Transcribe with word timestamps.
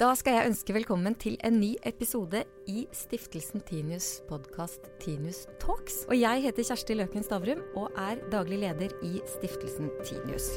Da 0.00 0.14
skal 0.16 0.38
jeg 0.38 0.48
ønske 0.48 0.72
velkommen 0.72 1.12
til 1.20 1.34
en 1.44 1.58
ny 1.60 1.74
episode 1.84 2.40
i 2.72 2.86
Stiftelsen 2.96 3.60
Tinius 3.68 4.22
podkast 4.30 4.88
Tinius 5.02 5.42
Talks. 5.60 6.06
Og 6.08 6.16
jeg 6.16 6.46
heter 6.46 6.64
Kjersti 6.70 6.96
Løken 6.96 7.26
Stavrum 7.26 7.60
og 7.76 7.92
er 8.00 8.22
daglig 8.32 8.62
leder 8.62 8.96
i 9.04 9.20
Stiftelsen 9.28 9.92
Tinius. 10.00 10.54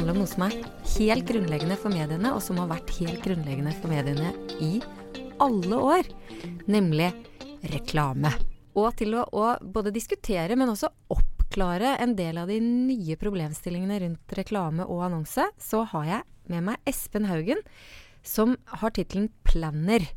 Og 0.00 0.06
nå 0.06 0.14
handle 0.14 0.16
om 0.16 0.24
noe 0.24 0.30
som 0.30 0.44
er 0.46 0.54
helt 0.94 1.26
grunnleggende 1.28 1.76
for 1.76 1.92
mediene, 1.92 2.30
og 2.32 2.40
som 2.40 2.56
har 2.56 2.70
vært 2.70 2.92
helt 2.96 3.20
grunnleggende 3.20 3.72
for 3.82 3.92
mediene 3.92 4.30
i 4.64 4.78
alle 5.44 5.76
år. 5.76 6.08
Nemlig 6.72 7.10
reklame. 7.68 8.30
Og 8.80 8.94
til 8.96 9.18
å, 9.20 9.26
å 9.28 9.50
både 9.60 9.92
diskutere, 9.92 10.56
men 10.56 10.72
også 10.72 10.88
oppklare 11.12 11.98
en 12.00 12.14
del 12.16 12.40
av 12.40 12.48
de 12.48 12.56
nye 12.64 13.18
problemstillingene 13.20 14.00
rundt 14.06 14.34
reklame 14.40 14.88
og 14.88 15.04
annonse, 15.10 15.44
så 15.60 15.84
har 15.92 16.08
jeg 16.08 16.24
med 16.48 16.64
meg 16.70 16.88
Espen 16.88 17.28
Haugen, 17.28 17.60
som 18.24 18.56
har 18.80 18.96
tittelen 18.96 19.28
Planner 19.44 20.08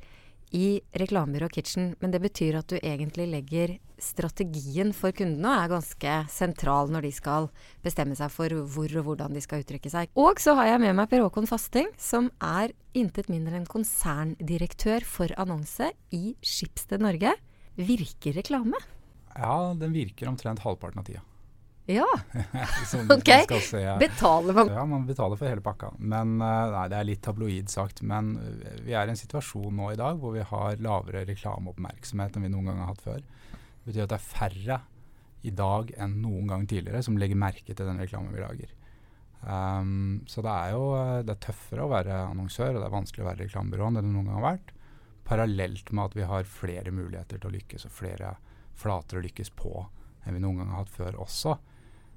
i 0.54 0.82
Reklamebyrå 0.96 1.50
Kitchen. 1.52 1.94
Men 2.00 2.14
det 2.14 2.22
betyr 2.24 2.60
at 2.60 2.70
du 2.70 2.78
egentlig 2.78 3.28
legger 3.32 3.76
strategien 4.04 4.92
for 4.96 5.16
kundene 5.16 5.50
og 5.50 5.64
er 5.64 5.74
ganske 5.74 6.16
sentral 6.34 6.92
når 6.94 7.08
de 7.08 7.12
skal 7.16 7.50
bestemme 7.86 8.18
seg 8.20 8.32
for 8.34 8.54
hvor 8.76 8.96
og 9.00 9.08
hvordan 9.08 9.36
de 9.36 9.44
skal 9.44 9.64
uttrykke 9.64 9.92
seg. 9.92 10.14
Og 10.20 10.42
så 10.44 10.56
har 10.60 10.74
jeg 10.74 10.84
med 10.86 10.98
meg 11.00 11.10
Per 11.12 11.24
Håkon 11.26 11.50
Fasting, 11.50 11.90
som 11.98 12.30
er 12.44 12.76
intet 12.98 13.32
mindre 13.34 13.58
enn 13.60 13.70
konserndirektør 13.70 15.06
for 15.08 15.34
annonse 15.42 15.92
i 16.14 16.36
Skipsted 16.46 17.04
Norge. 17.04 17.36
Virker 17.80 18.38
reklame? 18.38 18.78
Ja, 19.34 19.74
den 19.74 19.96
virker 19.96 20.30
omtrent 20.30 20.62
halvparten 20.62 21.02
av 21.02 21.10
tida. 21.10 21.24
Ja. 21.86 22.08
Ok. 23.10 23.62
se. 23.62 23.98
Betaler 24.00 24.54
man 24.54 24.70
Ja, 24.72 24.86
man 24.86 25.06
betaler 25.08 25.36
for 25.36 25.50
hele 25.50 25.62
pakka. 25.62 25.92
Men 25.98 26.38
eh, 26.42 26.70
nei, 26.72 26.86
det 26.92 27.00
er 27.00 27.08
litt 27.08 27.24
tabloid 27.26 27.72
sagt. 27.72 28.02
Men 28.08 28.36
eh, 28.40 28.78
vi 28.86 28.96
er 28.96 29.10
i 29.10 29.14
en 29.14 29.20
situasjon 29.20 29.76
nå 29.76 29.92
i 29.92 30.00
dag 30.00 30.20
hvor 30.22 30.36
vi 30.36 30.46
har 30.48 30.80
lavere 30.84 31.26
reklameoppmerksomhet 31.28 32.38
enn 32.38 32.48
vi 32.48 32.54
noen 32.54 32.72
gang 32.72 32.84
har 32.84 32.94
hatt 32.94 33.04
før. 33.04 33.24
Det 33.24 33.90
betyr 33.90 34.06
at 34.06 34.14
det 34.14 34.20
er 34.20 34.30
færre 34.30 34.80
i 35.44 35.52
dag 35.52 35.92
enn 36.00 36.22
noen 36.24 36.48
gang 36.48 36.64
tidligere 36.70 37.04
som 37.04 37.20
legger 37.20 37.40
merke 37.40 37.76
til 37.76 37.90
den 37.90 38.00
reklamen 38.00 38.32
vi 38.32 38.44
lager. 38.44 38.72
Um, 39.44 40.22
så 40.28 40.40
det 40.40 40.52
er 40.54 40.70
jo 40.72 40.86
eh, 40.96 41.18
det 41.28 41.36
er 41.36 41.44
tøffere 41.50 41.84
å 41.84 41.92
være 41.92 42.22
annonsør, 42.30 42.78
og 42.78 42.80
det 42.80 42.88
er 42.88 42.96
vanskelig 42.96 43.26
å 43.26 43.28
være 43.28 43.44
reklamebyrå 43.44 43.90
enn 43.90 44.00
det 44.00 44.06
noen 44.08 44.30
gang 44.30 44.40
har 44.40 44.48
vært. 44.54 44.72
Parallelt 45.28 45.92
med 45.92 46.06
at 46.06 46.16
vi 46.16 46.30
har 46.32 46.48
flere 46.48 46.96
muligheter 46.96 47.42
til 47.42 47.52
å 47.52 47.56
lykkes, 47.58 47.88
og 47.90 47.96
flere 47.96 48.38
flater 48.80 49.20
å 49.20 49.26
lykkes 49.26 49.52
på 49.60 49.74
enn 50.24 50.38
vi 50.38 50.44
noen 50.44 50.62
gang 50.62 50.72
har 50.72 50.86
hatt 50.86 50.96
før 50.96 51.20
også. 51.26 51.58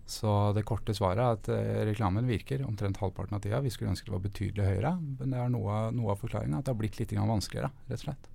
Så 0.07 0.53
det 0.55 0.62
korte 0.62 0.95
svaret 0.95 1.19
er 1.19 1.35
at 1.35 1.49
eh, 1.51 1.83
reklamen 1.89 2.29
virker 2.31 2.62
omtrent 2.62 3.01
halvparten 3.03 3.37
av 3.37 3.43
tida. 3.43 3.59
Vi 3.61 3.73
skulle 3.75 3.91
ønske 3.91 4.07
det 4.07 4.15
var 4.15 4.23
betydelig 4.23 4.69
høyere, 4.69 4.93
men 5.03 5.35
det 5.35 5.41
er 5.43 5.51
noe, 5.51 5.81
noe 5.97 6.15
av 6.15 6.23
forklaringa 6.23 6.61
at 6.61 6.69
det 6.69 6.73
har 6.73 6.79
blitt 6.79 7.01
litt 7.01 7.15
vanskeligere, 7.19 7.73
rett 7.91 7.99
og 7.99 8.05
slett. 8.05 8.31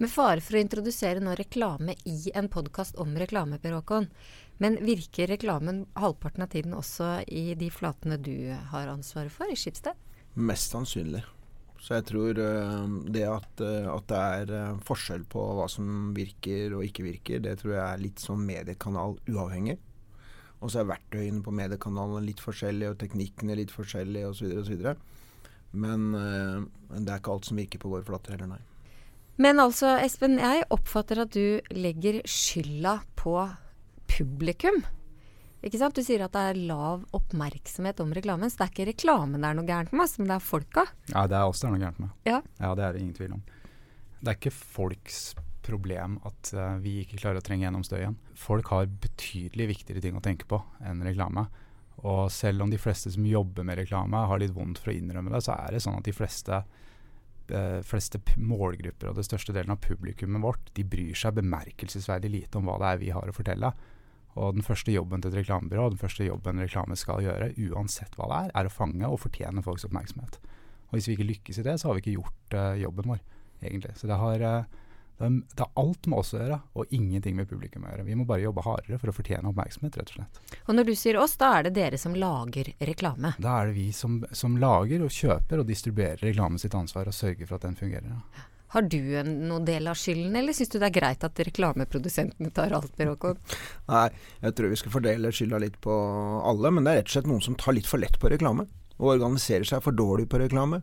Med 0.00 0.10
fare 0.10 0.42
for 0.42 0.56
å 0.56 0.62
introdusere 0.64 1.20
nå 1.22 1.36
reklame 1.38 1.94
i 2.08 2.32
en 2.34 2.48
podkast 2.50 2.96
om 2.98 3.12
reklame, 3.20 3.60
Per 3.62 3.76
Håkon. 3.76 4.08
Men 4.58 4.80
virker 4.82 5.28
reklamen 5.30 5.84
halvparten 5.98 6.46
av 6.46 6.50
tiden 6.50 6.74
også 6.74 7.20
i 7.28 7.52
de 7.58 7.68
flatene 7.70 8.18
du 8.18 8.54
har 8.72 8.90
ansvaret 8.90 9.30
for 9.34 9.50
i 9.50 9.58
Skipsted? 9.58 9.94
Mest 10.34 10.72
sannsynlig. 10.72 11.22
Så 11.84 11.98
jeg 11.98 12.08
tror 12.08 12.40
eh, 12.40 12.84
det 13.12 13.26
at, 13.28 13.60
eh, 13.60 13.86
at 13.92 14.08
det 14.08 14.26
er 14.40 14.78
forskjell 14.88 15.28
på 15.28 15.50
hva 15.60 15.68
som 15.68 16.14
virker 16.16 16.78
og 16.78 16.88
ikke 16.88 17.04
virker, 17.12 17.44
det 17.44 17.58
tror 17.60 17.76
jeg 17.76 17.84
er 17.84 18.06
litt 18.08 18.24
sånn 18.24 18.46
mediekanal 18.48 19.18
uavhengig. 19.28 19.76
Og 20.64 20.72
så 20.72 20.80
er 20.80 20.88
verktøyene 20.88 21.42
på 21.44 21.52
mediekanalene 21.52 22.24
litt 22.24 22.40
forskjellige, 22.40 22.94
og 22.94 23.00
teknikkene 23.02 23.58
litt 23.58 23.74
forskjellige 23.74 24.30
osv. 24.30 24.54
osv. 24.62 24.86
Men 25.76 26.06
eh, 26.16 26.62
det 26.96 27.10
er 27.10 27.20
ikke 27.20 27.34
alt 27.34 27.50
som 27.50 27.60
virker 27.60 27.82
på 27.82 27.90
våre 27.92 28.06
flater 28.06 28.36
heller, 28.36 28.54
nei. 28.56 28.62
Men 29.42 29.58
altså, 29.58 29.96
Espen, 29.98 30.38
jeg 30.38 30.62
oppfatter 30.72 31.24
at 31.24 31.34
du 31.34 31.74
legger 31.74 32.20
skylda 32.30 33.00
på 33.18 33.34
publikum. 34.06 34.84
Ikke 35.64 35.80
sant? 35.80 35.96
Du 35.96 36.04
sier 36.04 36.22
at 36.22 36.34
det 36.36 36.42
er 36.52 36.60
lav 36.68 37.06
oppmerksomhet 37.16 38.02
om 38.04 38.12
reklamen. 38.14 38.52
Så 38.52 38.60
det 38.60 38.66
er 38.66 38.72
ikke 38.74 38.88
reklamen 38.92 39.40
det 39.40 39.50
er 39.50 39.58
noe 39.58 39.68
gærent 39.68 39.94
med, 39.94 40.04
altså, 40.04 40.20
men 40.22 40.30
det 40.30 40.36
er 40.36 40.44
folka. 40.44 40.84
Ja, 41.10 41.24
det 41.30 41.40
er 41.40 41.48
oss 41.48 41.64
det 41.64 41.68
er 41.68 41.74
noe 41.74 41.82
gærent 41.82 42.04
med. 42.04 42.14
Ja. 42.28 42.38
Ja, 42.60 42.74
det 42.78 42.86
er 42.86 42.94
det 42.94 43.02
ingen 43.02 43.16
tvil 43.16 43.34
om. 43.38 43.42
Det 44.20 44.32
er 44.32 44.38
ikke 44.38 44.54
folks 44.54 45.18
problem 45.64 46.18
at 46.28 46.52
uh, 46.56 46.76
vi 46.82 47.00
ikke 47.02 47.18
klarer 47.22 47.40
å 47.40 47.44
trenge 47.44 47.66
gjennom 47.66 47.84
støyen. 47.86 48.16
Folk 48.38 48.70
har 48.74 48.88
betydelig 48.88 49.70
viktigere 49.72 50.02
ting 50.04 50.18
å 50.18 50.24
tenke 50.24 50.48
på 50.50 50.60
enn 50.84 51.04
reklame. 51.06 51.46
Og 52.04 52.26
selv 52.34 52.64
om 52.64 52.72
de 52.72 52.80
fleste 52.80 53.12
som 53.14 53.26
jobber 53.26 53.66
med 53.66 53.78
reklame 53.80 54.24
har 54.28 54.40
litt 54.42 54.54
vondt 54.54 54.80
for 54.82 54.92
å 54.92 54.96
innrømme 54.96 55.32
det, 55.32 55.44
så 55.46 55.54
er 55.56 55.74
det 55.76 55.82
sånn 55.84 55.98
at 56.00 56.08
de 56.08 56.14
fleste, 56.16 56.60
uh, 57.54 57.80
fleste 57.86 58.20
målgrupper 58.36 59.10
og 59.10 59.18
det 59.18 59.26
største 59.28 59.56
delen 59.56 59.74
av 59.74 59.82
publikummet 59.84 60.44
vårt, 60.44 60.70
de 60.76 60.86
bryr 60.86 61.16
seg 61.18 61.38
bemerkelsesverdig 61.40 62.32
lite 62.32 62.60
om 62.60 62.68
hva 62.68 62.78
det 62.82 62.92
er 62.92 63.04
vi 63.04 63.12
har 63.16 63.30
å 63.30 63.36
fortelle. 63.36 63.72
Og 64.34 64.56
den 64.56 64.66
første 64.66 64.90
jobben 64.90 65.22
til 65.22 65.30
et 65.30 65.44
reklamebyrå, 65.44 65.92
den 65.92 66.00
første 66.00 66.26
jobben 66.26 66.58
reklame 66.58 66.96
skal 66.98 67.22
gjøre, 67.22 67.52
uansett 67.70 68.16
hva 68.18 68.26
det 68.30 68.38
er, 68.40 68.54
er 68.58 68.68
å 68.68 68.72
fange 68.72 69.06
og 69.06 69.20
fortjene 69.22 69.62
folks 69.62 69.86
oppmerksomhet. 69.86 70.40
Og 70.88 70.96
hvis 70.96 71.08
vi 71.08 71.14
ikke 71.16 71.28
lykkes 71.28 71.60
i 71.60 71.66
det, 71.66 71.76
så 71.78 71.88
har 71.88 71.96
vi 71.96 72.04
ikke 72.04 72.16
gjort 72.16 72.56
uh, 72.58 72.72
jobben 72.78 73.14
vår, 73.14 73.22
egentlig. 73.62 73.94
Så 73.98 74.10
det 74.10 74.18
har 74.18 74.42
eh, 74.46 74.82
det 75.18 75.26
er, 75.28 75.34
det 75.54 75.62
er 75.62 75.82
alt 75.82 76.08
med 76.10 76.18
oss 76.18 76.32
å 76.34 76.40
gjøre, 76.40 76.56
og 76.74 76.94
ingenting 76.96 77.36
med 77.38 77.48
publikum 77.50 77.84
å 77.86 77.92
gjøre. 77.92 78.06
Vi 78.08 78.16
må 78.18 78.26
bare 78.26 78.42
jobbe 78.42 78.64
hardere 78.66 78.98
for 78.98 79.12
å 79.12 79.14
fortjene 79.14 79.50
oppmerksomhet, 79.52 79.98
rett 80.00 80.10
og 80.10 80.18
slett. 80.18 80.40
Og 80.64 80.74
når 80.74 80.88
du 80.88 80.94
sier 80.98 81.18
oss, 81.22 81.36
da 81.38 81.52
er 81.58 81.68
det 81.68 81.76
dere 81.76 82.00
som 82.00 82.16
lager 82.18 82.72
reklame. 82.82 83.36
Da 83.38 83.60
er 83.60 83.70
det 83.70 83.76
vi 83.78 83.90
som, 83.94 84.18
som 84.34 84.58
lager 84.58 85.06
og 85.06 85.14
kjøper 85.14 85.62
og 85.62 85.70
distribuerer 85.70 86.26
reklame 86.26 86.58
sitt 86.58 86.74
ansvar 86.74 87.10
og 87.10 87.14
sørger 87.14 87.46
for 87.46 87.60
at 87.60 87.68
den 87.68 87.78
fungerer. 87.78 88.10
Ja. 88.10 88.50
Har 88.74 88.82
du 88.90 88.98
en, 89.14 89.28
noen 89.46 89.66
del 89.68 89.86
av 89.86 89.94
skylden, 89.94 90.34
eller 90.34 90.54
syns 90.56 90.72
du 90.72 90.80
det 90.80 90.88
er 90.88 90.96
greit 90.96 91.22
at 91.22 91.40
reklameprodusentene 91.46 92.50
tar 92.50 92.74
alt, 92.74 92.90
Per 92.98 93.12
Håkon? 93.12 93.38
Nei, 93.92 94.08
jeg 94.42 94.56
tror 94.58 94.72
vi 94.72 94.78
skal 94.80 94.94
fordele 94.96 95.30
skylda 95.30 95.60
litt 95.62 95.76
på 95.84 95.94
alle, 96.42 96.72
men 96.74 96.82
det 96.82 96.90
er 96.90 96.98
rett 96.98 97.12
og 97.12 97.14
slett 97.14 97.30
noen 97.30 97.44
som 97.44 97.54
tar 97.60 97.76
litt 97.78 97.86
for 97.86 98.02
lett 98.02 98.18
på 98.18 98.32
reklame. 98.34 98.66
Og 98.98 99.12
organiserer 99.12 99.66
seg 99.68 99.84
for 99.84 99.94
dårlig 99.94 100.26
på 100.30 100.42
reklame. 100.42 100.82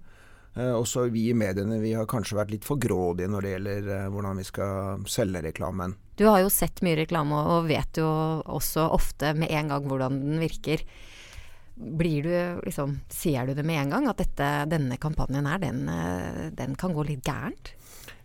Eh, 0.53 0.73
også 0.75 1.05
vi 1.13 1.29
i 1.29 1.35
mediene 1.37 1.79
vi 1.79 1.93
har 1.95 2.09
kanskje 2.11 2.35
vært 2.35 2.51
litt 2.51 2.67
for 2.67 2.79
grådige 2.81 3.31
når 3.31 3.45
det 3.45 3.53
gjelder 3.53 3.91
eh, 3.95 4.09
hvordan 4.11 4.41
vi 4.41 4.47
skal 4.47 5.05
selge 5.07 5.43
reklamen. 5.45 5.95
Du 6.19 6.25
har 6.27 6.41
jo 6.43 6.51
sett 6.51 6.83
mye 6.83 6.99
reklame 6.99 7.39
og 7.55 7.69
vet 7.71 8.01
jo 8.01 8.09
også 8.43 8.89
ofte 8.91 9.31
med 9.37 9.51
en 9.51 9.71
gang 9.71 9.87
hvordan 9.87 10.19
den 10.25 10.41
virker. 10.43 10.83
Blir 11.81 12.27
du 12.27 12.65
liksom 12.67 12.99
Ser 13.09 13.47
du 13.47 13.55
det 13.55 13.63
med 13.65 13.79
en 13.79 13.93
gang 13.95 14.09
at 14.11 14.19
dette, 14.19 14.49
denne 14.69 14.99
kampanjen 15.01 15.47
her, 15.47 15.61
den, 15.63 15.85
eh, 15.89 16.49
den 16.57 16.75
kan 16.75 16.93
gå 16.93 17.07
litt 17.07 17.23
gærent? 17.25 17.77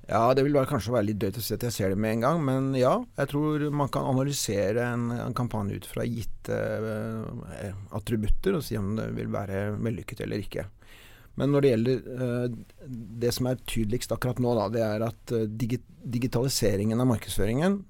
Ja, 0.07 0.31
det 0.39 0.45
vil 0.47 0.55
være, 0.55 0.69
kanskje 0.71 0.93
være 0.95 1.09
litt 1.09 1.19
drøyt 1.19 1.39
å 1.41 1.43
si 1.43 1.55
at 1.57 1.65
jeg 1.67 1.75
ser 1.75 1.91
det 1.91 1.99
med 1.99 2.19
en 2.19 2.21
gang, 2.23 2.43
men 2.47 2.69
ja. 2.79 2.93
Jeg 3.19 3.31
tror 3.33 3.65
man 3.75 3.91
kan 3.91 4.07
analysere 4.07 4.85
en, 4.93 5.09
en 5.11 5.35
kampanje 5.35 5.81
ut 5.81 5.89
fra 5.91 6.05
gitte 6.07 6.55
uh, 6.55 7.73
attributter 7.99 8.55
og 8.55 8.63
si 8.63 8.79
om 8.79 8.93
det 8.95 9.09
vil 9.17 9.33
være 9.35 9.73
vellykket 9.83 10.23
eller 10.23 10.45
ikke. 10.45 10.69
Men 11.37 11.53
når 11.53 11.63
det 11.63 11.73
gjelder 11.73 12.07
eh, 12.17 12.47
det 13.23 13.33
som 13.37 13.49
er 13.51 13.61
tydeligst 13.69 14.13
akkurat 14.15 14.41
nå, 14.41 14.55
da, 14.57 14.69
det 14.73 14.85
er 14.85 15.05
at 15.09 15.35
eh, 15.37 15.49
digi 15.49 15.81
digitaliseringen 16.07 17.03
av 17.03 17.09
markedsføringen 17.11 17.81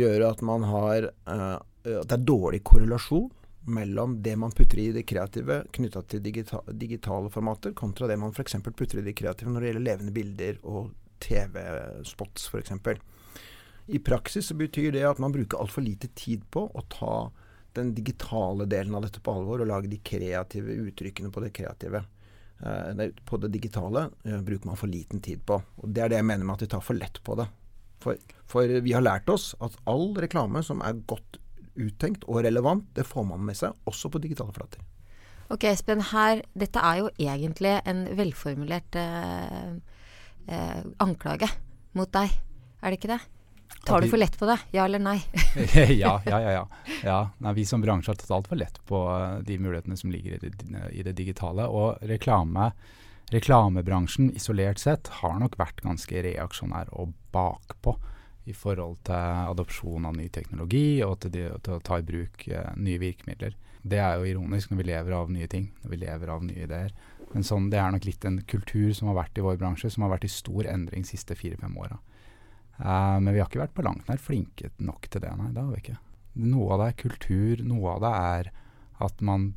gjør 0.00 0.24
at 0.28 0.42
man 0.46 0.64
har 0.70 1.08
eh, 1.10 1.58
At 1.58 2.08
det 2.08 2.14
er 2.14 2.26
dårlig 2.28 2.60
korrelasjon 2.64 3.30
mellom 3.70 4.18
det 4.22 4.36
man 4.40 4.52
putter 4.56 4.78
i 4.80 4.90
det 4.94 5.02
kreative 5.08 5.62
knytta 5.76 6.02
til 6.08 6.22
digita 6.24 6.60
digitale 6.72 7.30
formater, 7.32 7.74
kontra 7.76 8.08
det 8.08 8.16
man 8.20 8.32
f.eks. 8.32 8.56
putter 8.64 9.00
i 9.00 9.04
det 9.04 9.16
kreative 9.18 9.52
når 9.52 9.60
det 9.60 9.70
gjelder 9.70 9.86
levende 9.86 10.14
bilder 10.16 10.60
og 10.62 10.92
TV-spots 11.20 12.48
f.eks. 12.48 12.72
I 13.90 13.98
praksis 13.98 14.48
så 14.48 14.56
betyr 14.56 14.92
det 14.94 15.04
at 15.08 15.20
man 15.20 15.32
bruker 15.34 15.60
altfor 15.60 15.84
lite 15.84 16.08
tid 16.16 16.44
på 16.52 16.64
å 16.68 16.84
ta 16.92 17.14
den 17.76 17.92
digitale 17.94 18.66
delen 18.70 18.94
av 18.94 19.04
dette 19.04 19.20
på 19.22 19.34
alvor, 19.34 19.62
og 19.62 19.68
lage 19.70 19.90
de 19.90 20.00
kreative 20.04 20.74
uttrykkene 20.86 21.30
på 21.32 21.42
det 21.44 21.52
kreative. 21.56 22.04
Eh, 22.60 23.06
på 23.24 23.36
det 23.40 23.48
digitale 23.48 24.10
eh, 24.24 24.40
bruker 24.40 24.68
man 24.68 24.76
for 24.76 24.90
liten 24.90 25.20
tid 25.20 25.40
på. 25.46 25.56
Og 25.80 25.88
Det 25.88 26.02
er 26.04 26.12
det 26.12 26.20
jeg 26.20 26.28
mener 26.28 26.44
med 26.44 26.58
at 26.58 26.66
vi 26.66 26.72
tar 26.74 26.84
for 26.84 26.98
lett 26.98 27.22
på 27.24 27.36
det. 27.40 27.48
For, 28.00 28.16
for 28.48 28.80
vi 28.84 28.92
har 28.96 29.04
lært 29.04 29.28
oss 29.32 29.54
at 29.60 29.76
all 29.88 30.12
reklame 30.16 30.62
som 30.64 30.80
er 30.84 31.00
godt 31.08 31.40
uttenkt 31.80 32.24
og 32.28 32.42
relevant, 32.44 32.84
det 32.96 33.06
får 33.08 33.24
man 33.28 33.44
med 33.44 33.56
seg, 33.56 33.76
også 33.88 34.10
på 34.12 34.20
digitale 34.20 34.52
flater. 34.56 34.82
Ok, 35.50 35.64
Espen. 35.70 36.02
Her, 36.12 36.44
dette 36.54 36.82
er 36.84 37.00
jo 37.00 37.10
egentlig 37.18 37.74
en 37.88 38.04
velformulert 38.18 38.96
eh, 39.00 39.72
eh, 40.46 40.80
anklage 41.02 41.48
mot 41.98 42.10
deg. 42.14 42.36
Er 42.80 42.92
det 42.92 43.00
ikke 43.00 43.14
det? 43.16 43.20
Tar 43.90 44.04
du 44.06 44.12
for 44.12 44.22
lett 44.22 44.38
på 44.38 44.48
det, 44.48 44.56
ja 44.76 44.84
eller 44.86 45.02
nei? 45.02 45.16
ja, 45.74 46.14
ja, 46.24 46.38
ja. 46.40 46.52
ja. 46.54 46.62
ja. 47.04 47.18
Nei, 47.42 47.54
vi 47.58 47.66
som 47.68 47.82
bransje 47.82 48.12
har 48.12 48.20
tatt 48.20 48.32
altfor 48.34 48.60
lett 48.60 48.80
på 48.88 49.02
eh, 49.14 49.40
de 49.46 49.58
mulighetene 49.62 49.98
som 49.98 50.12
ligger 50.14 50.38
i 50.38 50.40
det, 50.44 50.52
i 50.92 51.04
det 51.06 51.16
digitale. 51.18 51.66
Og 51.66 52.00
reklame, 52.10 52.70
reklamebransjen 53.34 54.32
isolert 54.36 54.82
sett 54.82 55.10
har 55.20 55.38
nok 55.42 55.58
vært 55.60 55.82
ganske 55.84 56.24
reaksjonær 56.26 56.92
og 56.96 57.14
bakpå 57.34 57.96
i 58.48 58.54
forhold 58.56 59.02
til 59.06 59.50
adopsjon 59.50 60.06
av 60.08 60.16
ny 60.16 60.28
teknologi 60.32 61.02
og 61.06 61.18
til, 61.22 61.34
de, 61.34 61.48
til 61.62 61.76
å 61.76 61.82
ta 61.84 62.00
i 62.00 62.06
bruk 62.06 62.46
uh, 62.50 62.72
nye 62.80 63.00
virkemidler. 63.02 63.56
Det 63.82 64.00
er 64.00 64.18
jo 64.18 64.28
ironisk 64.28 64.72
når 64.72 64.80
vi 64.80 64.86
lever 64.90 65.16
av 65.16 65.32
nye 65.32 65.48
ting, 65.50 65.70
når 65.82 65.92
vi 65.92 65.98
lever 66.02 66.32
av 66.32 66.44
nye 66.44 66.64
ideer. 66.66 66.94
Men 67.30 67.46
sånn, 67.46 67.68
det 67.72 67.78
er 67.80 67.92
nok 67.94 68.06
litt 68.08 68.24
en 68.26 68.40
kultur 68.50 68.90
som 68.96 69.10
har 69.10 69.20
vært 69.22 69.38
i 69.38 69.44
vår 69.44 69.60
bransje, 69.60 69.92
som 69.92 70.04
har 70.04 70.14
vært 70.16 70.26
i 70.26 70.32
stor 70.32 70.66
endring 70.68 71.04
de 71.06 71.12
siste 71.12 71.36
fire-fem 71.38 71.76
åra. 71.78 72.00
Uh, 72.80 73.18
men 73.20 73.34
vi 73.34 73.42
har 73.42 73.48
ikke 73.50 73.60
vært 73.60 73.76
på 73.76 73.84
langt 73.84 74.08
nær 74.08 74.20
flinke 74.20 74.72
nok 74.80 75.08
til 75.12 75.22
det, 75.24 75.32
nei. 75.36 75.50
Det 75.52 75.62
har 75.62 75.72
vi 75.74 75.82
ikke. 75.82 75.98
Noe 76.40 76.74
av 76.74 76.82
det 76.82 76.90
er 76.90 77.00
kultur, 77.02 77.64
noe 77.66 77.96
av 77.96 78.04
det 78.04 78.12
er 78.20 78.52
at 79.04 79.24
man 79.24 79.50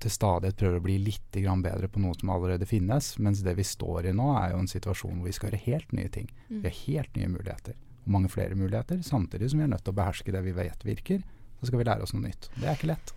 til 0.00 0.12
stadighet 0.12 0.56
prøver 0.56 0.80
å 0.80 0.84
bli 0.84 0.96
litt 1.02 1.36
bedre 1.36 1.90
på 1.92 2.00
noe 2.00 2.16
som 2.16 2.30
allerede 2.32 2.66
finnes. 2.68 3.16
Mens 3.18 3.42
det 3.44 3.54
vi 3.58 3.66
står 3.66 4.08
i 4.08 4.14
nå, 4.16 4.30
er 4.38 4.54
jo 4.54 4.62
en 4.62 4.70
situasjon 4.70 5.18
hvor 5.18 5.28
vi 5.28 5.34
skal 5.36 5.50
gjøre 5.50 5.64
helt 5.66 5.92
nye 5.92 6.08
ting. 6.08 6.30
Mm. 6.48 6.62
Vi 6.62 6.64
har 6.68 6.78
helt 6.86 7.18
nye 7.18 7.32
muligheter. 7.34 7.76
Og 8.04 8.12
mange 8.14 8.32
flere 8.32 8.56
muligheter. 8.56 9.02
Samtidig 9.04 9.50
som 9.50 9.60
vi 9.60 9.66
er 9.66 9.72
nødt 9.74 9.84
til 9.84 9.92
å 9.92 9.98
beherske 10.00 10.34
det 10.34 10.44
vi 10.46 10.56
vet 10.56 10.86
virker. 10.88 11.24
Så 11.60 11.68
skal 11.68 11.82
vi 11.82 11.88
lære 11.90 12.06
oss 12.06 12.14
noe 12.16 12.24
nytt. 12.24 12.50
Det 12.56 12.64
er 12.64 12.78
ikke 12.78 12.92
lett. 12.94 13.12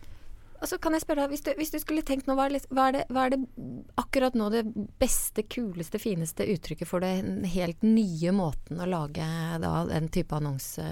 Og 0.61 0.69
kan 0.81 0.93
jeg 0.93 1.01
spørre 1.01 1.25
hvis 1.31 1.41
du, 1.41 1.49
hvis 1.57 1.73
du 1.73 1.79
skulle 1.81 2.03
tenkt 2.05 2.27
nå, 2.29 2.35
hva 2.37 2.45
er, 2.45 2.61
hva, 2.69 2.91
det, 2.93 3.05
hva 3.09 3.25
er, 3.25 3.33
det, 3.33 3.39
akkurat 3.97 4.35
nå 4.37 4.51
det 4.53 4.61
beste, 5.01 5.47
kuleste, 5.49 5.97
fineste 6.01 6.45
uttrykket 6.53 6.89
for 6.89 7.01
den 7.01 7.41
helt 7.49 7.81
nye 7.85 8.33
måten 8.35 8.81
å 8.81 8.89
lage 8.89 9.25
da, 9.63 9.73
den 9.89 10.11
type 10.13 10.37
annonse 10.37 10.85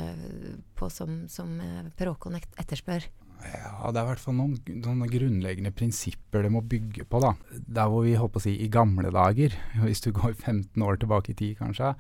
på 0.79 0.89
som, 0.93 1.21
som 1.29 1.59
Per 1.59 1.91
Peråkon 2.01 2.39
etterspør? 2.39 3.05
Ja, 3.39 3.91
det 3.93 4.01
er 4.01 4.03
i 4.03 4.09
hvert 4.09 4.21
fall 4.21 4.35
noen, 4.35 4.57
noen, 4.81 5.05
grunnleggende 5.07 5.71
prinsipper 5.71 6.43
det 6.43 6.51
må 6.51 6.63
bygge 6.65 7.05
på. 7.07 7.21
da. 7.23 7.35
Der 7.55 7.91
hvor 7.91 8.03
vi 8.03 8.17
holdt 8.19 8.33
på 8.35 8.41
å 8.41 8.45
si 8.49 8.57
i 8.59 8.71
gamle 8.71 9.13
dager, 9.15 9.55
hvis 9.85 10.03
du 10.03 10.11
går 10.15 10.33
15 10.33 10.83
år 10.83 10.99
tilbake 10.99 11.33
i 11.33 11.37
tid 11.39 11.61
kanskje, 11.61 11.93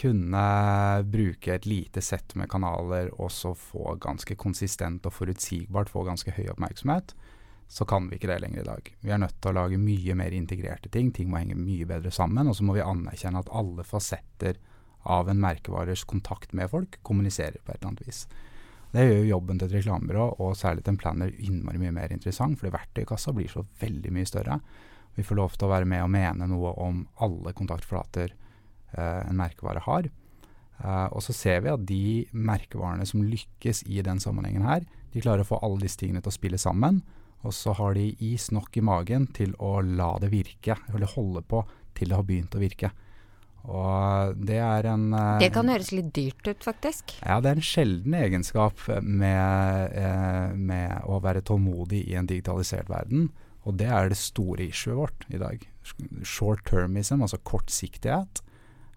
kunne 0.00 0.44
bruke 1.12 1.54
et 1.54 1.66
lite 1.68 2.02
sett 2.02 2.34
med 2.38 2.48
kanaler 2.50 3.10
og 3.20 3.28
så 3.32 3.52
få 3.56 3.98
ganske 4.00 4.36
konsistent 4.40 5.04
og 5.06 5.14
forutsigbart 5.14 5.92
få 5.92 6.06
ganske 6.08 6.32
høy 6.36 6.48
oppmerksomhet, 6.54 7.14
så 7.70 7.86
kan 7.86 8.08
vi 8.10 8.16
ikke 8.18 8.32
det 8.32 8.40
lenger 8.42 8.64
i 8.64 8.66
dag. 8.66 8.88
Vi 8.98 9.12
er 9.14 9.20
nødt 9.22 9.36
til 9.38 9.52
å 9.52 9.58
lage 9.60 9.78
mye 9.78 10.16
mer 10.18 10.34
integrerte 10.34 10.90
ting. 10.90 11.12
Ting 11.14 11.28
må 11.30 11.38
henge 11.38 11.54
mye 11.54 11.86
bedre 11.86 12.10
sammen. 12.10 12.48
Og 12.50 12.56
så 12.58 12.64
må 12.66 12.74
vi 12.74 12.82
anerkjenne 12.82 13.44
at 13.44 13.52
alle 13.54 13.84
fasetter 13.86 14.58
av 15.06 15.30
en 15.30 15.38
merkevarers 15.40 16.02
kontakt 16.04 16.50
med 16.56 16.72
folk 16.72 16.98
kommuniserer 17.06 17.60
på 17.62 17.70
et 17.70 17.78
eller 17.78 17.92
annet 17.92 18.08
vis. 18.08 18.24
Det 18.90 19.04
gjør 19.06 19.20
jo 19.20 19.30
jobben 19.30 19.60
til 19.60 19.70
et 19.70 19.76
reklamebyrå, 19.78 20.26
og 20.42 20.56
særlig 20.58 20.82
til 20.82 20.96
en 20.96 20.98
planner, 20.98 21.30
innmari 21.38 21.78
mye 21.78 21.94
mer 21.94 22.10
interessant, 22.10 22.58
fordi 22.58 22.74
verktøykassa 22.74 23.34
blir 23.36 23.52
så 23.52 23.62
veldig 23.80 24.12
mye 24.16 24.26
større. 24.26 24.58
Vi 25.14 25.22
får 25.26 25.38
lov 25.38 25.54
til 25.54 25.68
å 25.68 25.72
være 25.76 25.86
med 25.86 26.02
og 26.02 26.10
mene 26.10 26.50
noe 26.50 26.74
om 26.82 27.04
alle 27.22 27.54
kontaktflater 27.54 28.34
en 28.98 29.38
merkevare 29.38 29.82
har. 29.84 30.08
Uh, 30.80 31.12
og 31.12 31.20
så 31.24 31.34
ser 31.36 31.60
vi 31.64 31.72
at 31.72 31.82
de 31.88 32.04
merkevarene 32.32 33.04
som 33.08 33.24
lykkes 33.26 33.84
i 33.90 34.00
den 34.04 34.20
sammenhengen 34.22 34.64
her, 34.64 34.86
de 35.12 35.20
klarer 35.20 35.44
å 35.44 35.50
få 35.50 35.58
alle 35.66 35.82
disse 35.82 36.00
tingene 36.00 36.22
til 36.24 36.32
å 36.32 36.38
spille 36.38 36.60
sammen. 36.60 37.02
Og 37.44 37.52
så 37.56 37.74
har 37.76 37.96
de 37.96 38.10
is 38.24 38.48
nok 38.52 38.76
i 38.76 38.84
magen 38.84 39.26
til 39.36 39.52
å 39.60 39.78
la 39.84 40.14
det 40.22 40.30
virke, 40.32 40.76
eller 40.92 41.12
holde 41.16 41.44
på 41.44 41.62
til 41.96 42.12
det 42.12 42.16
har 42.16 42.26
begynt 42.28 42.56
å 42.56 42.62
virke. 42.62 42.92
Og 43.60 44.38
det 44.40 44.56
er 44.64 44.86
en 44.88 45.10
Det 45.40 45.50
kan 45.52 45.68
høres 45.68 45.90
litt 45.92 46.12
dyrt 46.16 46.46
ut, 46.48 46.64
faktisk? 46.64 47.12
Ja, 47.20 47.40
det 47.44 47.50
er 47.50 47.58
en 47.60 47.66
sjelden 47.66 48.16
egenskap 48.16 48.80
med, 49.04 49.98
med 50.56 50.94
å 51.04 51.18
være 51.20 51.44
tålmodig 51.44 52.06
i 52.08 52.16
en 52.16 52.28
digitalisert 52.28 52.88
verden. 52.92 53.28
Og 53.68 53.76
det 53.80 53.90
er 53.92 54.08
det 54.08 54.20
store 54.20 54.70
issuet 54.70 54.96
vårt 54.96 55.26
i 55.28 55.40
dag. 55.40 55.66
Short 56.24 56.64
termism, 56.68 57.20
altså 57.20 57.40
kortsiktighet 57.44 58.40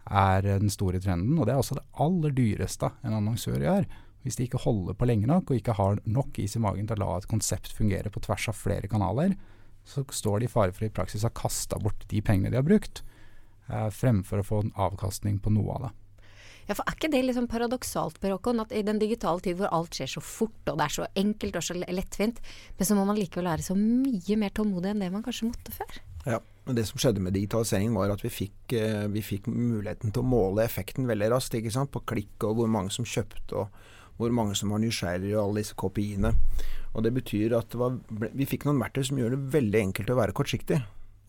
er 0.10 0.46
den 0.46 0.72
store 0.74 1.00
trenden. 1.04 1.38
Og 1.40 1.48
det 1.48 1.56
er 1.56 1.62
også 1.62 1.78
det 1.80 1.86
aller 2.04 2.36
dyreste 2.36 2.92
en 3.04 3.18
annonsør 3.20 3.64
gjør. 3.64 3.88
Hvis 4.24 4.40
de 4.40 4.48
ikke 4.48 4.62
holder 4.64 4.96
på 4.96 5.08
lenge 5.08 5.28
nok 5.28 5.52
og 5.52 5.58
ikke 5.60 5.76
har 5.76 6.00
nok 6.08 6.40
is 6.40 6.56
i 6.56 6.62
magen 6.64 6.88
til 6.88 7.00
å 7.00 7.04
la 7.04 7.18
et 7.20 7.28
konsept 7.32 7.74
fungere 7.76 8.12
på 8.12 8.24
tvers 8.24 8.48
av 8.52 8.56
flere 8.56 8.88
kanaler, 8.92 9.36
så 9.84 10.06
står 10.08 10.40
de 10.40 10.48
i 10.48 10.52
fare 10.52 10.72
for 10.76 10.88
i 10.88 10.94
praksis 10.96 11.26
å 11.26 11.32
ha 11.32 11.36
kasta 11.36 11.80
bort 11.84 12.06
de 12.08 12.22
pengene 12.24 12.54
de 12.54 12.60
har 12.60 12.64
brukt, 12.68 13.04
eh, 13.68 13.90
fremfor 13.92 14.40
å 14.40 14.48
få 14.48 14.62
en 14.64 14.72
avkastning 14.80 15.42
på 15.44 15.52
noe 15.52 15.76
av 15.76 15.82
det. 15.88 15.92
Ja, 16.70 16.76
for 16.76 16.88
Er 16.88 16.96
ikke 16.96 17.12
det 17.12 17.26
liksom 17.26 17.50
paradoksalt, 17.52 18.22
Perokon, 18.22 18.62
at 18.62 18.72
i 18.72 18.82
den 18.82 19.00
digitale 19.00 19.42
tid 19.42 19.58
hvor 19.58 19.68
alt 19.76 19.92
skjer 19.92 20.08
så 20.08 20.24
fort, 20.24 20.64
og 20.72 20.78
det 20.78 20.86
er 20.86 20.96
så 20.96 21.08
enkelt 21.14 21.56
og 21.60 21.64
så 21.64 21.76
lettvint, 21.76 22.40
men 22.78 22.88
så 22.88 22.96
må 22.96 23.06
man 23.06 23.20
likevel 23.20 23.52
være 23.52 23.68
så 23.68 23.76
mye 23.76 24.38
mer 24.40 24.50
tålmodig 24.56 24.94
enn 24.94 25.04
det 25.04 25.12
man 25.12 25.24
kanskje 25.24 25.50
måtte 25.52 25.76
før? 25.76 26.00
Ja, 26.26 26.40
men 26.66 26.78
det 26.78 26.86
som 26.88 27.00
skjedde 27.02 27.24
med 27.24 27.36
digitaliseringen 27.36 27.96
var 27.98 28.14
at 28.14 28.24
vi 28.24 28.32
fikk, 28.32 28.76
eh, 28.78 29.08
vi 29.12 29.24
fikk 29.26 29.50
muligheten 29.52 30.14
til 30.14 30.24
å 30.24 30.32
måle 30.32 30.64
effekten 30.64 31.10
veldig 31.10 31.34
raskt. 31.34 31.58
På 31.92 32.04
klikk 32.08 32.44
og 32.48 32.56
hvor 32.58 32.72
mange 32.72 32.92
som 32.92 33.06
kjøpte 33.06 33.58
og 33.60 33.68
hvor 34.18 34.32
mange 34.32 34.56
som 34.56 34.70
var 34.72 34.80
nysgjerrige 34.80 35.36
og 35.36 35.44
alle 35.44 35.64
disse 35.64 35.76
kopiene. 35.76 36.36
Og 36.94 37.04
det 37.04 37.14
betyr 37.14 37.58
at 37.58 37.72
det 37.74 37.80
var, 37.82 37.98
vi 38.10 38.48
fikk 38.48 38.68
noen 38.68 38.80
verktøy 38.80 39.04
som 39.10 39.20
gjør 39.20 39.36
det 39.36 39.54
veldig 39.56 39.82
enkelt 39.90 40.14
å 40.14 40.20
være 40.20 40.36
kortsiktig. 40.38 40.80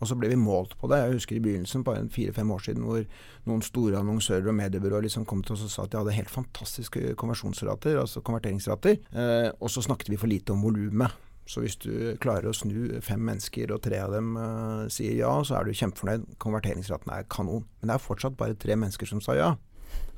Og 0.02 0.10
så 0.10 0.16
ble 0.18 0.28
vi 0.28 0.36
målt 0.36 0.74
på 0.76 0.88
det. 0.90 0.98
Jeg 1.00 1.18
husker 1.18 1.38
i 1.38 1.42
begynnelsen, 1.42 1.84
bare 1.86 2.04
fire-fem 2.12 2.50
år 2.50 2.64
siden, 2.66 2.84
hvor 2.84 3.04
noen 3.48 3.62
store 3.64 4.00
annonsører 4.02 4.50
og 4.50 4.58
mediebyråer 4.58 5.06
liksom 5.06 5.24
kom 5.28 5.42
til 5.46 5.56
oss 5.56 5.64
og 5.64 5.72
sa 5.72 5.86
at 5.86 5.94
de 5.94 6.00
hadde 6.02 6.16
helt 6.16 6.32
fantastiske 6.32 7.14
konversjonsrater, 7.20 7.96
altså 8.02 8.22
konverteringsrater. 8.26 8.98
Eh, 9.14 9.48
og 9.54 9.72
så 9.72 9.84
snakket 9.86 10.12
vi 10.12 10.20
for 10.20 10.30
lite 10.30 10.52
om 10.52 10.66
volumet. 10.66 11.14
Så 11.44 11.60
hvis 11.60 11.76
du 11.76 12.16
klarer 12.24 12.48
å 12.48 12.56
snu 12.56 13.00
fem 13.04 13.20
mennesker, 13.20 13.72
og 13.74 13.82
tre 13.84 14.00
av 14.00 14.14
dem 14.16 14.32
uh, 14.38 14.86
sier 14.92 15.16
ja, 15.18 15.32
så 15.44 15.58
er 15.58 15.68
du 15.68 15.76
kjempefornøyd. 15.76 16.26
Konverteringsraten 16.40 17.12
er 17.12 17.28
kanon. 17.28 17.66
Men 17.80 17.90
det 17.90 17.96
er 17.98 18.04
fortsatt 18.04 18.38
bare 18.40 18.56
tre 18.56 18.78
mennesker 18.80 19.10
som 19.10 19.20
sa 19.24 19.36
ja. 19.36 19.50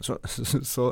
Så, 0.01 0.21
så, 0.31 0.61
så, 0.63 0.91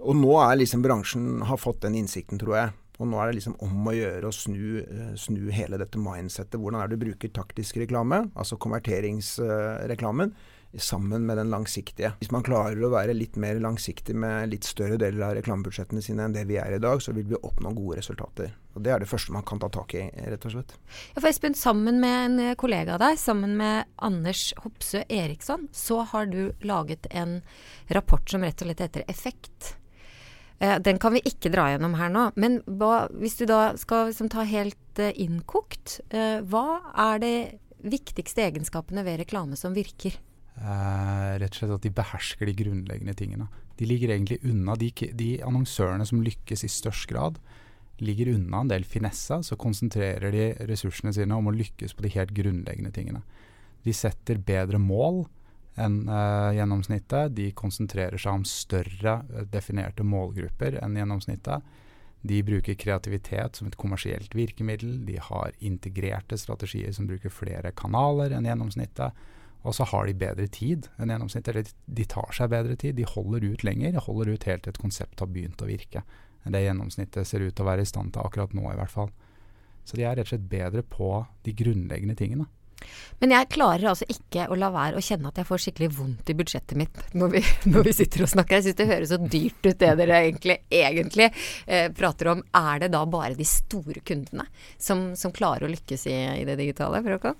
og 0.00 0.18
nå 0.18 0.34
er 0.42 0.58
liksom 0.58 0.82
bransjen 0.84 1.44
har 1.46 1.60
fått 1.60 1.84
den 1.86 2.00
innsikten, 2.00 2.40
tror 2.42 2.56
jeg. 2.58 2.76
Og 3.00 3.08
nå 3.08 3.20
er 3.20 3.30
det 3.30 3.38
liksom 3.38 3.54
om 3.64 3.86
å 3.88 3.94
gjøre 3.94 4.28
å 4.28 4.34
snu, 4.34 4.82
uh, 4.82 5.12
snu 5.14 5.46
hele 5.54 5.78
dette 5.80 6.02
mindsettet. 6.02 6.58
Hvordan 6.58 6.82
er 6.82 6.90
det 6.90 6.98
du 6.98 7.06
bruker 7.06 7.34
taktisk 7.38 7.78
reklame, 7.80 8.24
altså 8.34 8.58
konverteringsreklamen, 8.60 10.34
sammen 10.78 11.26
med 11.26 11.36
den 11.40 11.50
langsiktige. 11.50 12.12
Hvis 12.20 12.30
man 12.30 12.44
klarer 12.46 12.78
å 12.84 12.92
være 12.92 13.16
litt 13.16 13.38
mer 13.40 13.58
langsiktig 13.62 14.14
med 14.14 14.52
litt 14.52 14.68
større 14.68 14.98
deler 15.00 15.26
av 15.26 15.34
reklamebudsjettene 15.40 16.02
sine 16.04 16.26
enn 16.26 16.36
det 16.36 16.44
vi 16.50 16.60
er 16.62 16.76
i 16.76 16.82
dag, 16.82 17.02
så 17.02 17.14
vil 17.16 17.26
vi 17.30 17.40
oppnå 17.40 17.72
gode 17.74 17.98
resultater. 17.98 18.52
Og 18.76 18.84
Det 18.86 18.92
er 18.94 19.02
det 19.02 19.10
første 19.10 19.34
man 19.34 19.46
kan 19.46 19.58
ta 19.58 19.68
tak 19.72 19.96
i, 19.98 20.04
rett 20.30 20.46
og 20.46 20.54
slett. 20.54 20.76
Ja, 21.14 21.18
for 21.18 21.30
Espen, 21.32 21.58
sammen 21.58 21.98
med 22.02 22.38
en 22.38 22.54
kollega 22.60 22.94
av 22.94 23.02
deg, 23.02 23.18
sammen 23.18 23.56
med 23.58 23.90
Anders 23.98 24.52
Hopsø 24.62 25.02
Eriksson, 25.08 25.66
så 25.74 26.04
har 26.12 26.30
du 26.30 26.52
laget 26.62 27.10
en 27.10 27.40
rapport 27.90 28.30
som 28.30 28.46
rett 28.46 28.62
og 28.62 28.70
slett 28.70 28.86
heter 28.86 29.06
Effekt. 29.10 29.74
Eh, 30.60 30.78
den 30.78 30.98
kan 31.02 31.16
vi 31.16 31.24
ikke 31.24 31.50
dra 31.50 31.70
gjennom 31.72 31.96
her 31.98 32.12
nå. 32.12 32.28
Men 32.38 32.60
hva, 32.68 33.08
hvis 33.18 33.38
du 33.40 33.46
da 33.50 33.72
skal 33.80 34.10
liksom, 34.12 34.30
ta 34.30 34.44
helt 34.46 35.00
uh, 35.00 35.10
innkokt, 35.16 35.98
uh, 36.12 36.44
hva 36.46 36.80
er 37.10 37.22
de 37.22 37.34
viktigste 37.80 38.44
egenskapene 38.44 39.02
ved 39.06 39.22
reklame 39.22 39.56
som 39.56 39.74
virker? 39.74 40.18
Eh, 40.58 41.32
rett 41.40 41.54
og 41.54 41.60
slett 41.60 41.76
at 41.76 41.86
de 41.86 41.92
behersker 41.94 42.48
de 42.48 42.56
grunnleggende 42.58 43.14
tingene. 43.16 43.48
De 43.80 43.88
ligger 43.88 44.12
egentlig 44.12 44.40
unna 44.44 44.74
de, 44.76 44.90
de, 45.16 45.30
annonsørene 45.46 46.04
som 46.08 46.20
lykkes 46.24 46.66
i 46.66 46.72
størst 46.72 47.08
grad. 47.08 47.38
Ligger 48.00 48.34
unna 48.34 48.60
en 48.64 48.72
del 48.72 48.84
finesse, 48.84 49.40
så 49.46 49.56
konsentrerer 49.60 50.34
de 50.34 50.50
ressursene 50.68 51.14
sine 51.16 51.36
om 51.36 51.48
å 51.48 51.56
lykkes 51.56 51.96
på 51.96 52.04
de 52.04 52.12
helt 52.16 52.34
grunnleggende 52.36 52.92
tingene. 52.96 53.22
De 53.84 53.94
setter 53.96 54.40
bedre 54.44 54.80
mål 54.80 55.22
enn 55.80 56.02
uh, 56.10 56.52
gjennomsnittet. 56.52 57.32
De 57.36 57.50
konsentrerer 57.56 58.20
seg 58.20 58.40
om 58.40 58.44
større 58.48 59.20
eh, 59.30 59.46
definerte 59.48 60.04
målgrupper 60.04 60.76
enn 60.82 60.98
gjennomsnittet. 61.00 61.76
De 62.20 62.42
bruker 62.44 62.76
kreativitet 62.76 63.56
som 63.56 63.70
et 63.70 63.78
kommersielt 63.80 64.34
virkemiddel. 64.36 64.98
De 65.08 65.16
har 65.24 65.56
integrerte 65.64 66.36
strategier 66.36 66.92
som 66.92 67.08
bruker 67.08 67.32
flere 67.32 67.72
kanaler 67.72 68.34
enn 68.36 68.48
gjennomsnittet. 68.48 69.16
Og 69.62 69.74
så 69.76 69.84
har 69.90 70.06
de 70.08 70.16
bedre 70.16 70.46
tid 70.48 70.88
enn 70.96 71.12
gjennomsnittet. 71.12 71.52
Eller 71.52 71.72
de 72.00 72.06
tar 72.08 72.32
seg 72.36 72.52
bedre 72.52 72.76
tid. 72.80 72.96
De 72.96 73.08
holder 73.08 73.44
ut 73.44 73.64
lenger. 73.66 73.92
De 73.96 74.04
holder 74.06 74.32
ut 74.34 74.46
helt 74.48 74.64
til 74.64 74.74
et 74.74 74.82
konsept 74.82 75.20
har 75.20 75.28
begynt 75.32 75.60
å 75.60 75.68
virke. 75.68 76.04
Enn 76.44 76.56
det 76.56 76.64
gjennomsnittet 76.64 77.28
ser 77.28 77.44
ut 77.44 77.52
til 77.52 77.66
å 77.66 77.68
være 77.68 77.84
i 77.84 77.90
stand 77.90 78.14
til 78.14 78.24
akkurat 78.24 78.54
nå, 78.56 78.64
i 78.70 78.78
hvert 78.78 78.94
fall. 78.94 79.12
Så 79.84 79.98
de 79.98 80.06
er 80.06 80.16
rett 80.16 80.28
og 80.28 80.32
slett 80.32 80.48
bedre 80.48 80.84
på 80.86 81.12
de 81.44 81.54
grunnleggende 81.56 82.16
tingene. 82.16 82.48
Men 83.20 83.34
jeg 83.34 83.50
klarer 83.52 83.90
altså 83.90 84.06
ikke 84.08 84.46
å 84.48 84.56
la 84.56 84.70
være 84.72 84.96
å 84.96 85.04
kjenne 85.04 85.28
at 85.28 85.36
jeg 85.36 85.48
får 85.50 85.62
skikkelig 85.66 85.88
vondt 85.98 86.30
i 86.32 86.36
budsjettet 86.38 86.78
mitt 86.80 87.00
når 87.12 87.34
vi, 87.34 87.42
når 87.72 87.88
vi 87.90 87.96
sitter 87.98 88.24
og 88.24 88.30
snakker. 88.32 88.56
Jeg 88.56 88.70
syns 88.70 88.78
det 88.78 88.88
høres 88.88 89.12
så 89.12 89.18
dyrt 89.20 89.66
ut 89.66 89.82
det 89.82 89.90
dere 90.00 90.20
egentlig, 90.24 90.56
egentlig 90.72 91.28
eh, 91.66 91.90
prater 91.96 92.32
om. 92.32 92.44
Er 92.56 92.84
det 92.84 92.92
da 92.94 93.02
bare 93.04 93.36
de 93.36 93.48
store 93.48 94.00
kundene 94.00 94.48
som, 94.78 95.10
som 95.18 95.34
klarer 95.36 95.68
å 95.68 95.72
lykkes 95.74 96.06
i, 96.08 96.16
i 96.40 96.46
det 96.48 96.56
digitale? 96.62 97.02
Frøken? 97.04 97.36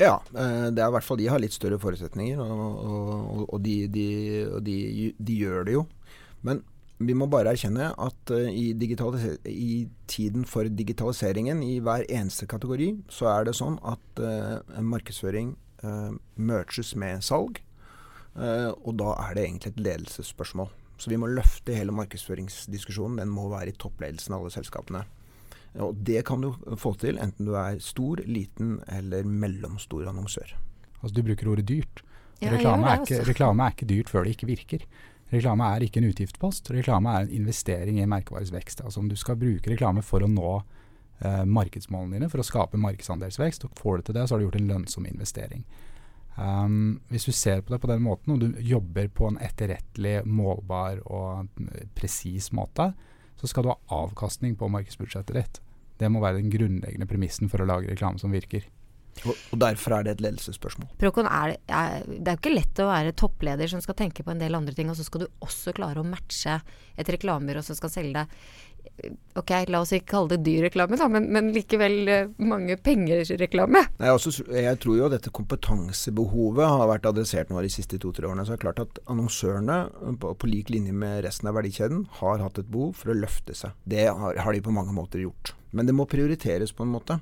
Ja, 0.00 0.18
eh, 0.34 0.68
det 0.74 0.82
er 0.82 0.90
i 0.90 0.94
hvert 0.96 1.06
fall 1.06 1.18
de 1.20 1.30
har 1.30 1.42
litt 1.42 1.54
større 1.54 1.78
forutsetninger, 1.78 2.40
og, 2.42 2.78
og, 2.84 3.42
og, 3.46 3.58
de, 3.62 3.76
de, 3.90 4.06
og 4.50 4.62
de, 4.66 4.78
de, 5.14 5.36
gjør 5.38 5.68
det 5.68 5.76
jo. 5.78 5.84
Men 6.46 6.64
Vi 7.04 7.10
må 7.18 7.26
bare 7.26 7.50
erkjenne 7.50 7.88
at 8.00 8.30
uh, 8.30 8.46
i, 8.54 8.70
i, 9.50 9.72
tiden 10.06 10.44
for 10.46 10.68
digitaliseringen 10.70 11.58
i 11.66 11.80
hver 11.82 12.04
eneste 12.06 12.46
kategori, 12.46 12.92
så 13.10 13.26
er 13.32 13.48
det 13.48 13.56
sånn 13.58 13.80
at 13.82 14.22
uh, 14.22 14.62
markedsføring 14.78 15.56
uh, 15.82 16.14
merges 16.38 16.94
med 16.94 17.26
salg. 17.26 17.58
og 18.34 18.94
da 18.98 19.10
er 19.26 19.34
det 19.34 19.42
egentlig 19.44 19.72
et 19.72 19.82
ledelsesspørsmål. 19.82 20.70
Så 20.98 21.10
vi 21.10 21.18
må 21.18 21.26
løfte 21.26 21.74
hele 21.74 21.92
markedsføringsdiskusjonen. 21.94 23.18
Den 23.20 23.30
må 23.30 23.48
være 23.50 23.70
i 23.70 23.76
toppledelsen 23.78 24.34
av 24.34 24.42
alle 24.42 24.54
selskapene. 24.54 25.04
Og 25.82 25.96
det 26.06 26.22
kan 26.28 26.42
du 26.44 26.52
få 26.78 26.94
til 27.02 27.18
enten 27.18 27.48
du 27.48 27.56
er 27.58 27.80
stor, 27.82 28.22
liten 28.26 28.76
eller 28.94 29.26
mellomstor 29.26 30.06
annonsør. 30.10 30.54
Altså 31.00 31.14
Du 31.14 31.22
bruker 31.26 31.50
ordet 31.50 31.66
dyrt. 31.68 32.04
Ja, 32.42 32.52
reklame, 32.52 32.86
er 32.90 33.02
ikke, 33.02 33.24
reklame, 33.28 33.64
er 33.64 33.74
ikke, 33.74 33.88
dyrt 33.88 34.10
før 34.10 34.24
det 34.24 34.34
ikke 34.36 34.48
virker. 34.50 34.84
Reklame 35.32 35.66
er 35.74 35.84
ikke 35.86 36.00
en 36.00 36.08
utgiftspost. 36.10 36.70
Reklame 36.74 37.10
er 37.10 37.24
en 37.24 37.34
investering 37.34 37.98
i 38.00 38.06
merkevares 38.10 38.52
vekst. 38.54 38.84
Altså 38.84 39.00
om 39.00 39.08
du 39.08 39.16
skal 39.18 39.38
bruke 39.40 39.70
reklame 39.70 40.02
for 40.04 40.22
å 40.22 40.30
nå 40.30 40.52
eh, 40.58 41.42
markedsmålene 41.48 42.18
dine, 42.18 42.30
for 42.30 42.42
å 42.42 42.46
skape 42.46 42.80
markedsandelsvekst, 42.80 43.66
og 43.66 43.80
får 43.80 43.96
du 43.96 44.06
til 44.08 44.18
det, 44.18 44.26
så 44.28 44.34
har 44.34 44.42
du 44.42 44.46
gjort 44.48 44.60
en 44.60 44.70
lønnsom 44.70 45.08
investering. 45.10 45.64
Um, 46.34 47.00
hvis 47.14 47.28
du 47.28 47.32
ser 47.32 47.62
på 47.62 47.70
det 47.70 47.80
på 47.82 47.90
den 47.90 48.02
måten, 48.02 48.34
og 48.34 48.42
du 48.42 48.62
jobber 48.66 49.08
på 49.14 49.30
en 49.30 49.38
etterrettelig, 49.42 50.20
målbar 50.26 51.02
og 51.06 51.50
presis 51.94 52.50
måte, 52.54 52.90
så 53.40 53.50
skal 53.50 53.64
du 53.66 53.72
ha 53.72 53.78
avkastning 54.02 54.56
på 54.58 54.70
markedsbudsjettet 54.72 55.36
ditt. 55.36 55.60
Det 55.98 56.10
må 56.10 56.22
være 56.22 56.40
den 56.40 56.52
grunnleggende 56.52 57.08
premissen 57.10 57.50
for 57.50 57.62
å 57.62 57.68
lage 57.68 57.90
reklame 57.90 58.20
som 58.22 58.34
virker. 58.34 58.66
Og, 59.24 59.56
derfor 59.60 59.96
er 59.96 60.06
det 60.06 60.16
et 60.16 60.24
ledelsesspørsmål. 60.24 60.90
Prokon, 61.00 61.28
er, 61.30 61.56
er, 61.68 62.04
det 62.08 62.26
er 62.26 62.36
jo 62.36 62.42
ikke 62.42 62.54
lett 62.56 62.82
å 62.82 62.90
være 62.90 63.14
toppleder 63.16 63.70
som 63.70 63.82
skal 63.84 63.96
tenke 63.98 64.26
på 64.26 64.34
en 64.34 64.42
del 64.42 64.58
andre 64.58 64.74
ting, 64.76 64.90
og 64.90 64.98
så 64.98 65.06
skal 65.06 65.24
du 65.24 65.28
også 65.44 65.74
klare 65.76 66.02
å 66.02 66.06
matche 66.08 66.58
et 66.98 67.10
reklamebyrå 67.10 67.62
som 67.64 67.78
skal 67.78 67.92
selge 67.94 68.22
deg 68.22 68.38
Ok, 69.34 69.50
la 69.72 69.80
oss 69.82 69.90
ikke 69.96 70.12
kalle 70.12 70.36
det 70.36 70.44
dyr 70.46 70.66
reklame, 70.68 70.94
da, 71.00 71.08
men, 71.10 71.24
men 71.34 71.48
likevel 71.54 72.10
eh, 72.12 72.28
mange 72.46 72.76
penger-reklame. 72.78 73.80
Jeg, 73.98 74.44
jeg, 74.54 74.78
tror 74.84 74.98
jo 75.00 75.08
dette 75.10 75.32
kompetansebehovet 75.34 76.70
har 76.70 76.86
vært 76.92 77.08
adressert 77.10 77.50
nå 77.50 77.64
de 77.64 77.72
siste 77.72 77.98
to-tre 77.98 78.28
årene. 78.28 78.44
Så 78.46 78.54
det 78.54 78.60
er 78.60 78.64
klart 78.68 78.82
at 78.84 79.00
annonsørene, 79.10 79.80
på, 80.22 80.34
på, 80.38 80.50
lik 80.52 80.70
linje 80.70 80.94
med 80.94 81.24
resten 81.26 81.50
av 81.50 81.58
verdikjeden, 81.58 82.04
har 82.20 82.44
hatt 82.44 82.60
et 82.62 82.70
behov 82.70 82.94
for 83.00 83.10
å 83.10 83.18
løfte 83.18 83.56
seg. 83.58 83.74
Det 83.82 84.06
har, 84.06 84.38
har 84.46 84.54
de 84.54 84.62
på 84.62 84.76
mange 84.76 84.94
måter 84.94 85.24
gjort. 85.24 85.56
Men 85.74 85.90
det 85.90 85.96
må 85.98 86.06
prioriteres 86.06 86.76
på 86.76 86.86
en 86.86 86.94
måte. 86.94 87.18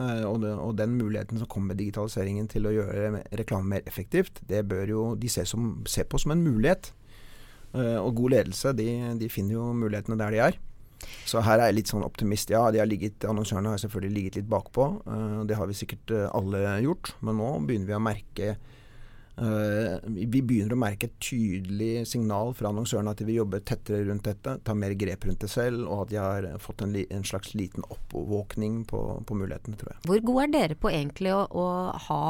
Eh, 0.00 0.24
og, 0.24 0.40
det, 0.40 0.54
og, 0.56 0.72
den 0.78 0.96
muligheten 0.96 1.40
som 1.40 1.48
kommer 1.50 1.74
med 1.74 1.82
digitaliseringen 1.82 2.48
til 2.48 2.68
å 2.68 2.72
gjøre 2.72 3.20
reklame 3.36 3.74
mer 3.74 3.86
effektivt, 3.90 4.40
det 4.48 4.64
bør 4.68 4.94
jo 4.94 5.04
de 5.20 5.28
se, 5.32 5.44
som, 5.48 5.74
se 5.88 6.06
på 6.08 6.20
som 6.20 6.34
en 6.34 6.44
mulighet. 6.46 6.94
Uh, 7.70 8.00
og 8.02 8.16
god 8.18 8.32
ledelse, 8.32 8.72
de, 8.74 8.88
de, 9.20 9.28
finner 9.30 9.54
jo 9.54 9.68
mulighetene 9.78 10.16
der 10.18 10.34
de 10.34 10.40
er. 10.48 10.56
Så 11.28 11.38
her 11.46 11.60
er 11.60 11.70
jeg 11.70 11.76
litt 11.76 11.92
sånn 11.92 12.02
optimist. 12.02 12.50
Ja, 12.50 12.64
har 12.66 12.88
ligget, 12.88 13.22
annonsørene 13.28 13.76
har 13.76 13.78
selvfølgelig 13.78 14.16
ligget 14.16 14.38
litt 14.40 14.48
bakpå. 14.50 14.88
Uh, 15.06 15.42
det 15.46 15.58
har 15.60 15.70
vi 15.70 15.76
sikkert 15.78 16.10
alle 16.32 16.64
gjort. 16.82 17.12
Men 17.22 17.38
nå 17.38 17.52
begynner 17.68 17.92
vi 17.92 17.98
å 17.98 18.02
merke 18.02 18.56
vi 19.40 20.42
begynner 20.42 20.74
å 20.76 20.80
merke 20.80 21.08
et 21.08 21.14
tydelig 21.22 22.06
signal 22.10 22.52
fra 22.56 22.70
annonsørene 22.72 23.14
at 23.14 23.22
de 23.22 23.28
vil 23.28 23.40
jobbe 23.40 23.62
tettere 23.64 24.04
rundt 24.08 24.26
dette, 24.28 24.58
ta 24.66 24.74
mer 24.76 24.92
grep 25.00 25.24
rundt 25.24 25.40
det 25.44 25.50
selv, 25.52 25.86
og 25.86 26.04
at 26.04 26.12
de 26.12 26.18
har 26.20 26.48
fått 26.60 26.84
en, 26.84 26.92
en 27.00 27.24
slags 27.26 27.54
liten 27.56 27.86
oppvåkning 27.88 28.82
på, 28.90 29.00
på, 29.26 29.38
mulighetene, 29.40 29.80
tror 29.80 29.94
jeg. 29.94 30.02
Hvor 30.10 30.26
gode 30.32 30.44
er 30.44 30.54
dere 30.56 30.78
på 30.80 30.92
egentlig 30.92 31.32
å, 31.36 31.46
å 31.48 31.66
ha 32.08 32.22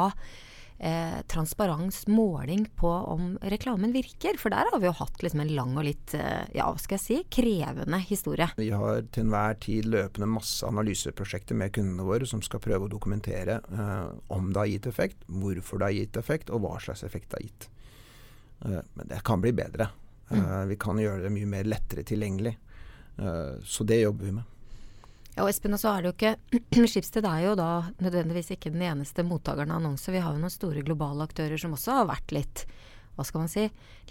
eh, 0.81 1.21
transparens, 1.31 2.07
måling 2.09 2.67
på 2.77 2.89
om 2.89 3.39
reklamen 3.43 3.93
virker? 3.93 4.39
For 4.41 4.53
der 4.53 4.71
har 4.73 4.81
vi 4.81 4.89
jo 4.89 4.95
hatt 4.97 5.23
liksom 5.23 5.45
en 5.45 5.53
lang 5.55 5.77
og 5.77 5.87
litt, 5.87 6.15
eh, 6.19 6.47
ja 6.57 6.69
hva 6.71 6.81
skal 6.81 6.99
jeg 6.99 7.05
si, 7.05 7.19
krevende 7.41 8.01
historie. 8.09 8.49
Vi 8.59 8.71
har 8.73 9.05
til 9.13 9.27
enhver 9.27 9.59
tid 9.63 9.91
løpende 9.93 10.31
masse 10.31 10.67
analyseprosjekter 10.67 11.59
med 11.59 11.75
kundene 11.77 12.07
våre 12.09 12.29
som 12.29 12.43
skal 12.45 12.63
prøve 12.65 12.89
å 12.89 12.93
dokumentere 12.93 13.61
eh, 13.61 14.07
om 14.35 14.53
det 14.53 14.65
har 14.65 14.73
gitt 14.75 14.91
effekt, 14.91 15.29
hvorfor 15.29 15.83
det 15.83 15.91
har 15.91 15.99
gitt 15.99 16.21
effekt, 16.21 16.51
og 16.51 16.65
hva 16.65 16.77
slags 16.83 17.05
effekt 17.07 17.31
det 17.31 17.41
har 17.41 17.49
gitt. 17.49 17.69
Eh, 18.65 18.87
men 18.95 19.13
det 19.13 19.25
kan 19.25 19.41
bli 19.45 19.53
bedre. 19.53 19.91
Mm. 20.31 20.45
Eh, 20.45 20.65
vi 20.73 20.77
kan 20.81 20.99
gjøre 20.99 21.27
det 21.27 21.35
mye 21.35 21.51
mer 21.51 21.69
lettere 21.69 22.07
tilgjengelig. 22.07 22.57
Eh, 23.19 23.61
så 23.65 23.85
det 23.85 24.01
jobber 24.01 24.25
vi 24.25 24.33
med. 24.39 24.57
Ja, 25.41 25.47
og 25.47 25.55
Espen, 25.55 25.73
så 25.81 25.95
er 25.95 26.03
det 26.05 26.11
jo 26.11 26.17
ikke 26.19 26.85
Schibsted 26.93 27.25
er 27.25 27.47
jo 27.47 27.55
da 27.57 27.71
nødvendigvis 28.05 28.51
ikke 28.53 28.69
den 28.75 28.83
eneste 28.85 29.23
mottakeren 29.25 29.71
av 29.73 29.79
annonser. 29.79 30.13
Vi 30.13 30.21
har 30.21 30.35
jo 30.35 30.41
noen 30.43 30.53
store 30.53 30.83
globale 30.85 31.25
aktører 31.25 31.57
som 31.57 31.73
også 31.73 31.95
har 31.97 32.09
vært 32.11 32.35
litt 32.37 32.65
hva 33.17 33.25
skal 33.25 33.41
man 33.41 33.49
si, 33.49 33.63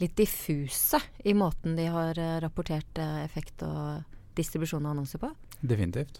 litt 0.01 0.15
diffuse 0.17 0.97
i 1.29 1.35
måten 1.37 1.75
de 1.77 1.85
har 1.93 2.17
eh, 2.17 2.39
rapportert 2.41 2.97
eh, 2.97 3.19
effekt 3.27 3.61
og 3.61 4.17
distribusjon 4.39 4.87
av 4.87 4.95
annonser 4.95 5.21
på? 5.21 5.29
Definitivt. 5.61 6.17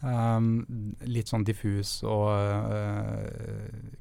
Um, 0.00 0.64
litt 1.04 1.28
sånn 1.28 1.44
diffus 1.44 1.98
og 2.08 2.30
uh, 2.32 3.28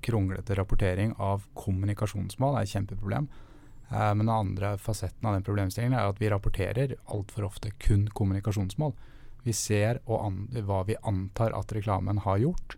kronglete 0.08 0.56
rapportering 0.56 1.18
av 1.20 1.44
kommunikasjonsmål 1.60 2.62
er 2.62 2.70
et 2.70 2.72
kjempeproblem. 2.78 3.28
Uh, 3.92 4.14
men 4.14 4.24
den 4.24 4.32
andre 4.38 4.72
fasetten 4.80 5.28
av 5.28 5.36
den 5.36 5.48
problemstillingen 5.48 5.98
er 6.00 6.08
at 6.14 6.24
vi 6.24 6.32
rapporterer 6.32 6.96
altfor 7.12 7.50
ofte 7.50 7.74
kun 7.76 8.08
kommunikasjonsmål. 8.08 8.96
Vi 9.46 9.54
ser 9.54 10.00
hva 10.10 10.80
vi 10.88 10.96
antar 11.06 11.54
at 11.54 11.74
reklamen 11.75 12.18
har 12.25 12.40
gjort, 12.42 12.78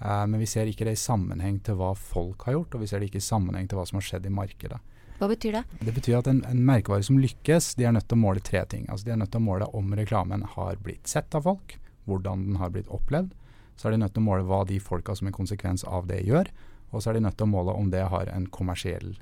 uh, 0.00 0.24
men 0.24 0.40
vi 0.40 0.48
ser 0.48 0.70
ikke 0.70 0.86
det 0.88 0.94
i 0.96 1.00
sammenheng 1.00 1.58
til 1.64 1.76
hva 1.76 1.90
folk 1.92 2.46
har 2.48 2.56
gjort, 2.56 2.76
og 2.76 2.84
vi 2.84 2.88
ser 2.88 3.02
det 3.02 3.10
ikke 3.10 3.20
i 3.20 3.26
sammenheng 3.26 3.68
til 3.68 3.76
hva 3.76 3.84
som 3.88 4.00
har 4.00 4.06
skjedd 4.06 4.28
i 4.30 4.32
markedet. 4.32 4.80
Hva 5.20 5.28
betyr 5.28 5.58
det? 5.58 5.62
Det 5.84 5.92
betyr 5.92 6.16
at 6.22 6.30
en, 6.32 6.40
en 6.48 6.62
merkevare 6.64 7.04
som 7.04 7.18
lykkes, 7.20 7.74
de 7.76 7.84
er 7.84 7.92
nødt 7.92 8.08
til 8.08 8.16
å 8.16 8.22
måle 8.22 8.40
tre 8.40 8.62
ting. 8.72 8.86
Altså 8.88 9.04
De 9.04 9.12
er 9.12 9.20
nødt 9.20 9.34
til 9.34 9.42
å 9.42 9.48
måle 9.50 9.68
om 9.76 9.92
reklamen 9.92 10.46
har 10.54 10.80
blitt 10.80 11.10
sett 11.12 11.36
av 11.36 11.44
folk, 11.44 11.76
hvordan 12.08 12.46
den 12.46 12.56
har 12.62 12.72
blitt 12.72 12.88
opplevd. 12.88 13.34
Så 13.76 13.88
er 13.88 13.92
de 13.92 14.00
nødt 14.00 14.16
til 14.16 14.24
å 14.24 14.28
måle 14.30 14.46
hva 14.48 14.62
de 14.68 14.78
folka 14.80 15.12
som 15.16 15.28
en 15.28 15.36
konsekvens 15.36 15.84
av 15.84 16.08
det 16.08 16.22
gjør. 16.24 16.48
Og 16.94 17.02
så 17.04 17.12
er 17.12 17.18
de 17.18 17.26
nødt 17.26 17.36
til 17.36 17.44
å 17.44 17.52
måle 17.52 17.76
om 17.76 17.92
det 17.92 18.06
har 18.08 18.32
en 18.32 18.48
kommersiell, 18.48 19.12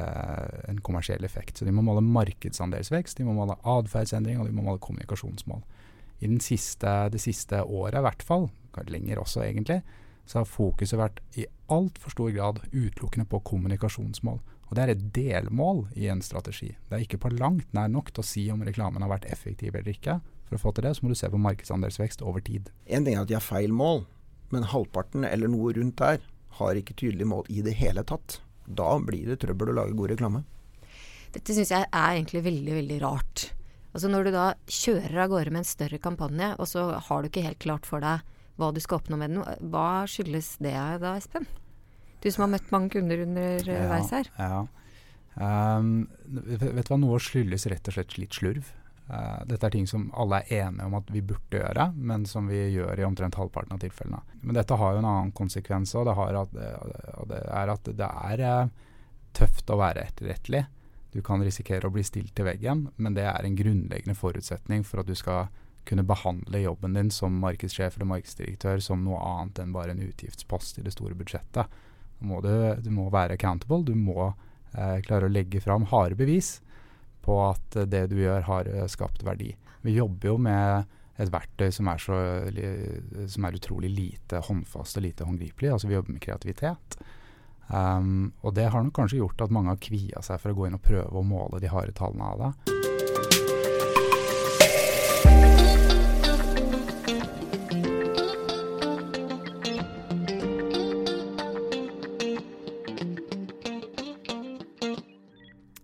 eh, 0.00 0.56
en 0.72 0.80
kommersiell 0.80 1.28
effekt. 1.28 1.60
Så 1.60 1.68
de 1.68 1.76
må 1.76 1.84
måle 1.84 2.00
markedsandelsvekst, 2.00 3.20
de 3.20 3.28
må 3.28 3.36
måle 3.36 3.60
atferdsendring 3.60 4.40
og 4.40 4.48
de 4.48 4.56
må 4.56 4.64
måle 4.64 4.80
kommunikasjonsmål 4.80 5.60
i 6.22 6.30
siste, 6.40 6.92
det 7.12 7.20
siste 7.22 7.62
året 7.62 7.98
i 7.98 8.06
hvert 8.06 8.24
fall, 8.26 8.48
lenger 8.88 9.20
også 9.20 9.42
egentlig, 9.44 9.82
så 10.24 10.40
har 10.40 10.48
fokuset 10.48 10.98
vært 10.98 11.20
i 11.36 11.46
altfor 11.72 12.14
stor 12.14 12.30
grad 12.32 12.60
utelukkende 12.70 13.26
på 13.28 13.42
kommunikasjonsmål. 13.50 14.38
Og 14.70 14.76
det 14.76 14.84
er 14.84 14.92
et 14.94 15.08
delmål 15.12 15.82
i 16.00 16.06
en 16.08 16.22
strategi. 16.24 16.70
Det 16.88 16.96
er 16.96 17.02
ikke 17.04 17.20
på 17.26 17.32
langt 17.34 17.74
nær 17.76 17.90
nok 17.92 18.12
til 18.12 18.22
å 18.22 18.26
si 18.26 18.46
om 18.54 18.62
reklamen 18.64 19.04
har 19.04 19.10
vært 19.12 19.28
effektiv 19.28 19.74
eller 19.74 19.92
ikke. 19.92 20.20
For 20.46 20.56
å 20.56 20.62
få 20.62 20.72
til 20.72 20.86
det, 20.86 20.94
så 20.96 21.04
må 21.04 21.12
du 21.12 21.18
se 21.18 21.28
på 21.28 21.40
markedsandelsvekst 21.44 22.24
over 22.24 22.44
tid. 22.44 22.70
En 22.86 23.04
ting 23.04 23.18
er 23.18 23.26
at 23.26 23.28
de 23.28 23.36
har 23.36 23.44
feil 23.44 23.74
mål, 23.74 24.06
men 24.54 24.70
halvparten 24.72 25.26
eller 25.28 25.52
noe 25.52 25.74
rundt 25.76 26.00
der 26.00 26.24
har 26.58 26.78
ikke 26.78 26.96
tydelig 26.96 27.28
mål 27.28 27.52
i 27.52 27.60
det 27.66 27.76
hele 27.80 28.04
tatt. 28.08 28.38
Da 28.64 28.94
blir 29.02 29.28
det 29.32 29.42
trøbbel 29.42 29.72
å 29.72 29.78
lage 29.82 29.96
god 29.98 30.14
reklame. 30.14 30.44
Dette 31.32 31.56
syns 31.56 31.72
jeg 31.72 31.88
er 31.88 32.14
egentlig 32.14 32.44
veldig, 32.44 32.74
veldig 32.80 32.98
rart. 33.04 33.46
Altså 33.92 34.08
Når 34.08 34.24
du 34.24 34.30
da 34.34 34.44
kjører 34.72 35.24
av 35.24 35.32
gårde 35.32 35.52
med 35.52 35.62
en 35.62 35.68
større 35.68 36.00
kampanje, 36.00 36.52
og 36.56 36.68
så 36.68 36.86
har 36.96 37.22
du 37.22 37.28
ikke 37.28 37.44
helt 37.44 37.60
klart 37.62 37.88
for 37.88 38.04
deg 38.04 38.24
hva 38.60 38.68
du 38.72 38.80
skal 38.84 39.00
oppnå 39.00 39.16
med 39.20 39.32
den, 39.32 39.68
hva 39.72 40.04
skyldes 40.08 40.54
det 40.62 40.76
da, 41.02 41.16
Espen? 41.16 41.48
Du 42.22 42.28
som 42.30 42.44
har 42.44 42.52
møtt 42.54 42.70
mange 42.72 42.92
kunder 42.94 43.24
underveis 43.24 44.12
her. 44.14 44.28
Ja. 44.38 44.60
Um, 45.34 46.06
vet 46.28 46.84
du 46.86 46.92
hva, 46.92 47.00
noe 47.00 47.18
skyldes 47.22 47.66
rett 47.72 47.88
og 47.88 47.96
slett 47.96 48.18
litt 48.20 48.36
slurv. 48.36 48.68
Uh, 49.08 49.42
dette 49.48 49.66
er 49.66 49.74
ting 49.74 49.88
som 49.90 50.06
alle 50.14 50.42
er 50.44 50.68
enige 50.68 50.86
om 50.86 50.94
at 51.00 51.08
vi 51.12 51.24
burde 51.26 51.58
gjøre, 51.58 51.88
men 51.96 52.28
som 52.28 52.46
vi 52.52 52.60
gjør 52.76 53.00
i 53.00 53.08
omtrent 53.08 53.40
halvparten 53.40 53.74
av 53.74 53.82
tilfellene. 53.82 54.22
Men 54.44 54.60
dette 54.60 54.78
har 54.78 54.94
jo 54.94 55.02
en 55.02 55.08
annen 55.08 55.34
konsekvens 55.36 55.96
òg. 55.98 56.12
Det, 56.12 56.68
det, 57.32 57.40
er 57.50 57.74
at 57.74 57.90
det 57.98 58.12
er 58.12 58.46
tøft 59.36 59.72
å 59.72 59.80
være 59.80 60.06
etterrettelig. 60.12 60.66
Du 61.12 61.20
kan 61.24 61.44
risikere 61.44 61.88
å 61.88 61.92
bli 61.92 62.04
stilt 62.06 62.32
til 62.36 62.48
veggen, 62.48 62.86
men 62.96 63.16
det 63.16 63.26
er 63.28 63.44
en 63.44 63.56
grunnleggende 63.56 64.16
forutsetning 64.16 64.84
for 64.88 65.02
at 65.02 65.10
du 65.10 65.16
skal 65.18 65.50
kunne 65.84 66.04
behandle 66.06 66.62
jobben 66.62 66.94
din 66.94 67.10
som 67.10 67.34
markedssjef 67.42 67.96
eller 67.96 68.08
markedsdirektør 68.12 68.80
som 68.80 69.02
noe 69.04 69.18
annet 69.26 69.58
enn 69.62 69.74
bare 69.74 69.94
en 69.94 70.02
utgiftspost 70.04 70.78
i 70.78 70.86
det 70.86 70.94
store 70.94 71.16
budsjettet. 71.18 71.80
Må 72.22 72.40
du, 72.44 72.52
du, 72.78 72.90
må 72.94 73.08
være 73.10 73.34
accountable. 73.34 73.82
Du 73.84 73.96
må 73.98 74.30
eh, 74.30 75.00
klare 75.02 75.26
å 75.26 75.32
legge 75.32 75.60
fram 75.60 75.88
harde 75.90 76.16
bevis 76.18 76.60
på 77.22 77.38
at 77.44 77.78
det 77.90 78.06
du 78.12 78.20
gjør, 78.22 78.46
har 78.46 78.70
eh, 78.70 78.86
skapt 78.90 79.24
verdi. 79.26 79.50
Vi 79.82 79.96
jobber 79.98 80.32
jo 80.32 80.36
med 80.42 80.92
et 81.20 81.32
verktøy 81.34 81.68
som 81.74 81.90
er, 81.90 82.00
så, 82.00 82.16
som 83.30 83.44
er 83.44 83.58
utrolig 83.58 83.90
lite 83.92 84.40
håndfast 84.46 84.96
og 84.98 85.04
lite 85.04 85.26
håndgripelig. 85.26 85.74
Altså 85.74 85.90
vi 85.90 85.98
jobber 85.98 86.14
med 86.14 86.22
kreativitet. 86.24 86.96
Um, 87.72 88.32
og 88.44 88.52
det 88.54 88.68
har 88.68 88.84
nok 88.84 88.94
kanskje 88.98 89.22
gjort 89.22 89.40
at 89.40 89.52
mange 89.54 89.72
har 89.72 89.80
kvia 89.80 90.20
seg 90.24 90.40
for 90.42 90.52
å 90.52 90.58
gå 90.58 90.68
inn 90.68 90.76
og 90.76 90.84
prøve 90.84 91.16
å 91.16 91.24
måle 91.24 91.60
de 91.62 91.72
harde 91.72 91.96
tallene 91.96 92.32
av 92.34 92.42
det. 92.42 92.81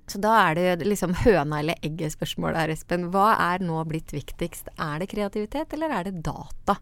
Så 0.09 0.19
da 0.25 0.33
er 0.41 0.57
det 0.57 0.87
liksom 0.87 1.13
høna 1.21 1.61
eller 1.61 1.81
egget-spørsmålet 1.85 2.63
her, 2.63 2.73
Espen. 2.73 3.09
Hva 3.13 3.35
er 3.51 3.65
nå 3.65 3.77
blitt 3.89 4.15
viktigst? 4.15 4.71
Er 4.81 5.03
det 5.03 5.11
kreativitet, 5.13 5.75
eller 5.77 5.93
er 5.93 6.09
det 6.09 6.23
data 6.25 6.79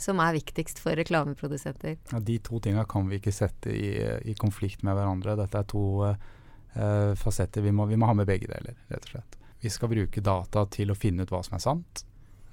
som 0.00 0.18
er 0.18 0.34
viktigst 0.34 0.80
for 0.82 0.98
reklameprodusenter? 0.98 2.00
Ja, 2.10 2.18
de 2.18 2.38
to 2.42 2.58
tinga 2.62 2.82
kan 2.90 3.06
vi 3.10 3.20
ikke 3.20 3.34
sette 3.34 3.70
i, 3.70 3.92
i, 4.26 4.34
konflikt 4.38 4.82
med 4.82 4.98
hverandre. 4.98 5.36
Dette 5.38 5.60
er 5.60 5.68
to 5.70 5.84
uh, 6.02 7.12
fasetter. 7.20 7.62
Vi 7.62 7.74
må, 7.74 7.86
vi 7.90 7.98
må 8.00 8.10
ha 8.10 8.16
med 8.18 8.26
begge 8.30 8.50
deler, 8.50 8.74
rett 8.90 9.06
og 9.06 9.14
slett. 9.14 9.38
Vi 9.62 9.70
skal 9.72 9.92
bruke 9.94 10.24
data 10.24 10.66
til 10.74 10.90
å 10.90 10.98
finne 10.98 11.24
ut 11.24 11.30
hva 11.32 11.44
som 11.46 11.54
er 11.56 11.62
sant. 11.62 12.02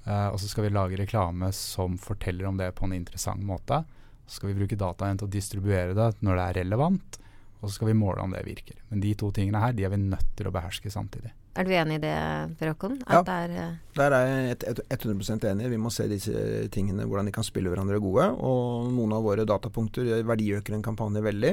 Uh, 0.06 0.30
og 0.30 0.38
så 0.38 0.52
skal 0.52 0.68
vi 0.68 0.74
lage 0.74 1.00
reklame 1.02 1.50
som 1.56 1.98
forteller 1.98 2.46
om 2.46 2.62
det 2.62 2.70
på 2.78 2.86
en 2.86 2.94
interessant 2.94 3.42
måte. 3.42 3.82
Så 4.22 4.38
skal 4.38 4.52
vi 4.52 4.60
bruke 4.62 4.78
dataen 4.78 5.18
til 5.18 5.26
å 5.26 5.34
distribuere 5.34 5.98
det 5.98 6.12
når 6.22 6.38
det 6.38 6.46
er 6.46 6.58
relevant 6.62 7.18
og 7.62 7.70
så 7.70 7.76
skal 7.76 7.92
vi 7.92 7.94
måle 7.94 8.24
om 8.24 8.34
det 8.34 8.42
virker. 8.44 8.80
Men 8.90 9.00
de 9.04 9.14
to 9.18 9.30
tingene 9.34 9.60
her, 9.62 9.74
de 9.76 9.86
er 9.86 9.92
vi 9.94 10.00
nødt 10.02 10.34
til 10.36 10.48
å 10.50 10.52
beherske 10.54 10.90
samtidig. 10.90 11.30
Er 11.54 11.68
du 11.68 11.74
enig 11.76 11.98
i 11.98 12.02
det, 12.02 12.16
Per 12.58 12.72
Håkon? 12.72 12.96
Ja, 13.04 13.20
er, 13.28 13.52
uh... 13.52 13.76
der 13.94 14.16
er 14.16 14.30
jeg 14.32 14.56
100% 14.88 15.46
enig. 15.50 15.68
Vi 15.70 15.78
må 15.78 15.92
se 15.92 16.08
disse 16.10 16.32
tingene, 16.74 17.06
hvordan 17.06 17.28
de 17.28 17.34
kan 17.36 17.46
spille 17.46 17.70
hverandre 17.70 18.00
gode. 18.02 18.24
Og 18.40 18.88
noen 18.90 19.14
av 19.14 19.22
våre 19.26 19.44
datapunkter 19.46 20.10
verdiøker 20.26 20.74
en 20.74 20.84
kampanje 20.84 21.22
veldig. 21.22 21.52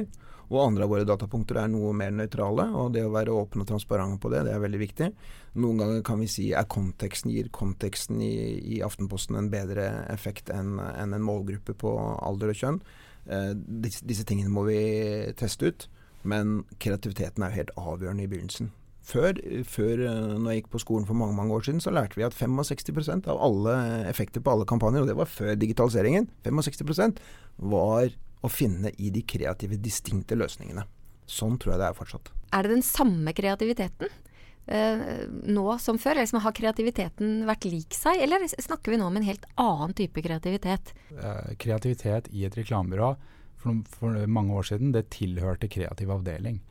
Og 0.50 0.64
andre 0.64 0.88
av 0.88 0.94
våre 0.96 1.06
datapunkter 1.06 1.60
er 1.62 1.70
noe 1.70 1.92
mer 1.94 2.16
nøytrale. 2.16 2.66
Og 2.80 2.96
det 2.96 3.04
å 3.06 3.14
være 3.14 3.36
åpen 3.36 3.62
og 3.62 3.70
transparent 3.70 4.18
på 4.24 4.32
det, 4.34 4.48
det 4.48 4.56
er 4.56 4.64
veldig 4.64 4.82
viktig. 4.82 5.12
Noen 5.62 5.84
ganger 5.84 6.02
kan 6.08 6.24
vi 6.24 6.32
si 6.32 6.48
er 6.58 6.66
konteksten, 6.72 7.36
gir 7.36 7.52
konteksten 7.54 8.24
i, 8.26 8.34
i 8.80 8.82
Aftenposten 8.86 9.38
en 9.38 9.52
bedre 9.54 9.92
effekt 10.10 10.50
enn 10.54 10.80
en, 10.80 11.14
en 11.14 11.28
målgruppe 11.28 11.78
på 11.78 11.94
alder 12.18 12.56
og 12.56 12.64
kjønn. 12.64 12.82
Eh, 13.30 13.52
disse, 13.86 14.08
disse 14.08 14.26
tingene 14.26 14.54
må 14.54 14.66
vi 14.72 14.80
teste 15.38 15.70
ut. 15.70 15.90
Men 16.28 16.64
kreativiteten 16.84 17.44
er 17.44 17.54
jo 17.54 17.62
helt 17.62 17.74
avgjørende 17.80 18.26
i 18.26 18.32
begynnelsen. 18.32 18.72
Før, 19.10 19.40
før 19.66 20.04
eh, 20.06 20.34
når 20.38 20.52
jeg 20.52 20.62
gikk 20.62 20.72
på 20.76 20.82
skolen 20.84 21.08
for 21.08 21.18
mange 21.18 21.34
mange 21.38 21.56
år 21.56 21.66
siden, 21.66 21.82
så 21.82 21.94
lærte 21.94 22.20
vi 22.20 22.26
at 22.28 22.36
65% 22.38 23.30
av 23.32 23.42
alle 23.42 23.76
effekter 24.10 24.44
på 24.44 24.54
alle 24.54 24.68
kampanjer, 24.70 25.04
og 25.04 25.10
det 25.10 25.18
var 25.18 25.32
før 25.32 25.56
digitaliseringen, 25.58 26.30
65% 26.46 27.22
var 27.72 28.12
å 28.46 28.52
finne 28.52 28.92
i 29.02 29.10
de 29.14 29.24
kreative, 29.26 29.80
distinkte 29.82 30.38
løsningene. 30.38 30.86
Sånn 31.30 31.58
tror 31.62 31.76
jeg 31.76 31.82
det 31.82 31.88
er 31.90 31.98
fortsatt. 31.98 32.32
Er 32.56 32.66
det 32.66 32.76
den 32.76 32.86
samme 32.86 33.34
kreativiteten 33.38 34.14
eh, 34.66 35.26
nå 35.50 35.66
som 35.82 36.00
før? 36.02 36.22
Liksom, 36.22 36.42
har 36.46 36.56
kreativiteten 36.58 37.44
vært 37.50 37.68
lik 37.70 37.98
seg, 37.98 38.22
eller 38.26 38.46
snakker 38.50 38.94
vi 38.94 39.02
nå 39.02 39.10
om 39.10 39.20
en 39.20 39.28
helt 39.28 39.46
annen 39.60 39.98
type 39.98 40.22
kreativitet? 40.26 40.94
Eh, 41.18 41.52
kreativitet 41.62 42.30
i 42.34 42.46
et 42.48 42.58
reklamebyrå 42.58 43.14
for, 43.60 43.84
for, 43.92 44.18
mange 44.28 44.56
år 44.56 44.72
siden, 44.72 44.94
det 44.96 45.10
tilhørte 45.16 45.70
kreativ 45.72 46.12
avdeling. 46.16 46.62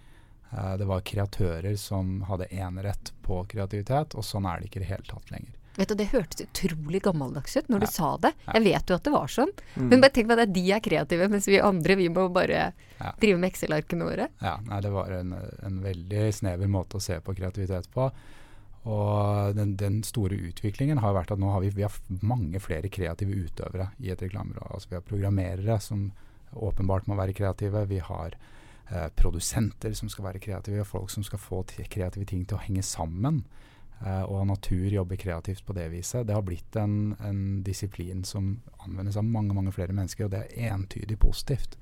Uh, 0.52 0.74
det 0.80 0.88
var 0.88 1.04
kreatører 1.04 1.76
som 1.76 2.22
hadde 2.28 2.48
enerett 2.54 3.12
på 3.22 3.42
kreativitet, 3.50 4.16
og 4.16 4.24
sånn 4.24 4.48
er 4.48 4.58
det 4.58 4.70
ikke 4.70 4.80
i 4.80 4.84
det 4.86 4.92
hele 4.94 5.08
tatt 5.10 5.32
lenger. 5.34 5.54
Vet 5.78 5.92
du, 5.92 5.94
Det 5.94 6.08
hørtes 6.10 6.42
utrolig 6.42 7.00
gammeldags 7.04 7.56
ut 7.56 7.68
når 7.70 7.84
ja. 7.84 7.86
du 7.86 7.92
sa 7.94 8.08
det. 8.18 8.32
Jeg 8.48 8.62
vet 8.64 8.90
jo 8.90 8.96
at 8.96 9.04
det 9.06 9.12
var 9.14 9.30
sånn. 9.30 9.52
Mm. 9.76 9.84
Men 9.92 10.00
bare 10.02 10.14
tenk 10.16 10.26
på 10.26 10.34
at 10.34 10.50
de 10.56 10.64
er 10.74 10.82
kreative, 10.82 11.28
mens 11.30 11.46
vi 11.46 11.60
andre 11.62 11.96
vi 12.00 12.08
må 12.10 12.24
bare 12.34 12.64
ja. 12.72 13.12
drive 13.22 13.38
med 13.38 13.52
Excel-arkene 13.52 14.08
våre. 14.08 14.26
Ja, 14.42 14.56
nei, 14.66 14.80
Det 14.82 14.90
var 14.90 15.14
en, 15.14 15.36
en, 15.38 15.78
veldig 15.84 16.24
snever 16.34 16.72
måte 16.72 16.98
å 16.98 17.04
se 17.04 17.20
på 17.22 17.36
kreativitet 17.38 17.86
på. 17.94 18.08
Og 18.90 19.54
den, 19.54 19.76
den, 19.78 20.00
store 20.02 20.40
utviklingen 20.48 20.98
har 21.04 21.14
vært 21.14 21.36
at 21.36 21.38
nå 21.38 21.52
har 21.54 21.62
vi, 21.62 21.70
vi 21.76 21.86
har 21.86 21.94
mange 22.26 22.58
flere 22.64 22.90
kreative 22.90 23.38
utøvere 23.46 23.92
i 24.02 24.10
et 24.10 24.26
reklamebyrå. 24.26 24.72
Altså 24.74 24.90
vi 24.90 24.98
har 24.98 25.06
programmerere 25.06 25.78
som 25.84 26.08
åpenbart 26.52 27.08
må 27.08 27.16
være 27.18 27.36
kreative. 27.36 27.86
Vi 27.90 27.98
har 28.04 28.36
eh, 28.90 29.08
produsenter 29.16 29.94
som 29.96 30.08
skal 30.08 30.30
være 30.30 30.42
kreative. 30.42 30.80
og 30.80 30.86
folk 30.86 31.10
som 31.10 31.22
skal 31.22 31.38
få 31.38 31.64
kreative 31.90 32.24
ting 32.24 32.46
til 32.46 32.58
å 32.58 32.62
henge 32.62 32.82
sammen. 32.82 33.44
Eh, 34.06 34.22
og 34.22 34.46
natur 34.46 34.86
jobber 34.92 35.18
kreativt 35.18 35.64
på 35.66 35.74
det 35.74 35.88
viset. 35.90 36.26
Det 36.26 36.34
har 36.34 36.44
blitt 36.46 36.76
en, 36.76 37.16
en, 37.24 37.62
disiplin 37.66 38.24
som 38.24 38.60
anvendes 38.84 39.18
av 39.18 39.26
mange 39.26 39.54
mange 39.54 39.72
flere 39.74 39.92
mennesker, 39.92 40.28
og 40.28 40.34
det 40.36 40.44
er 40.46 40.72
entydig 40.72 41.18
positivt. 41.18 41.78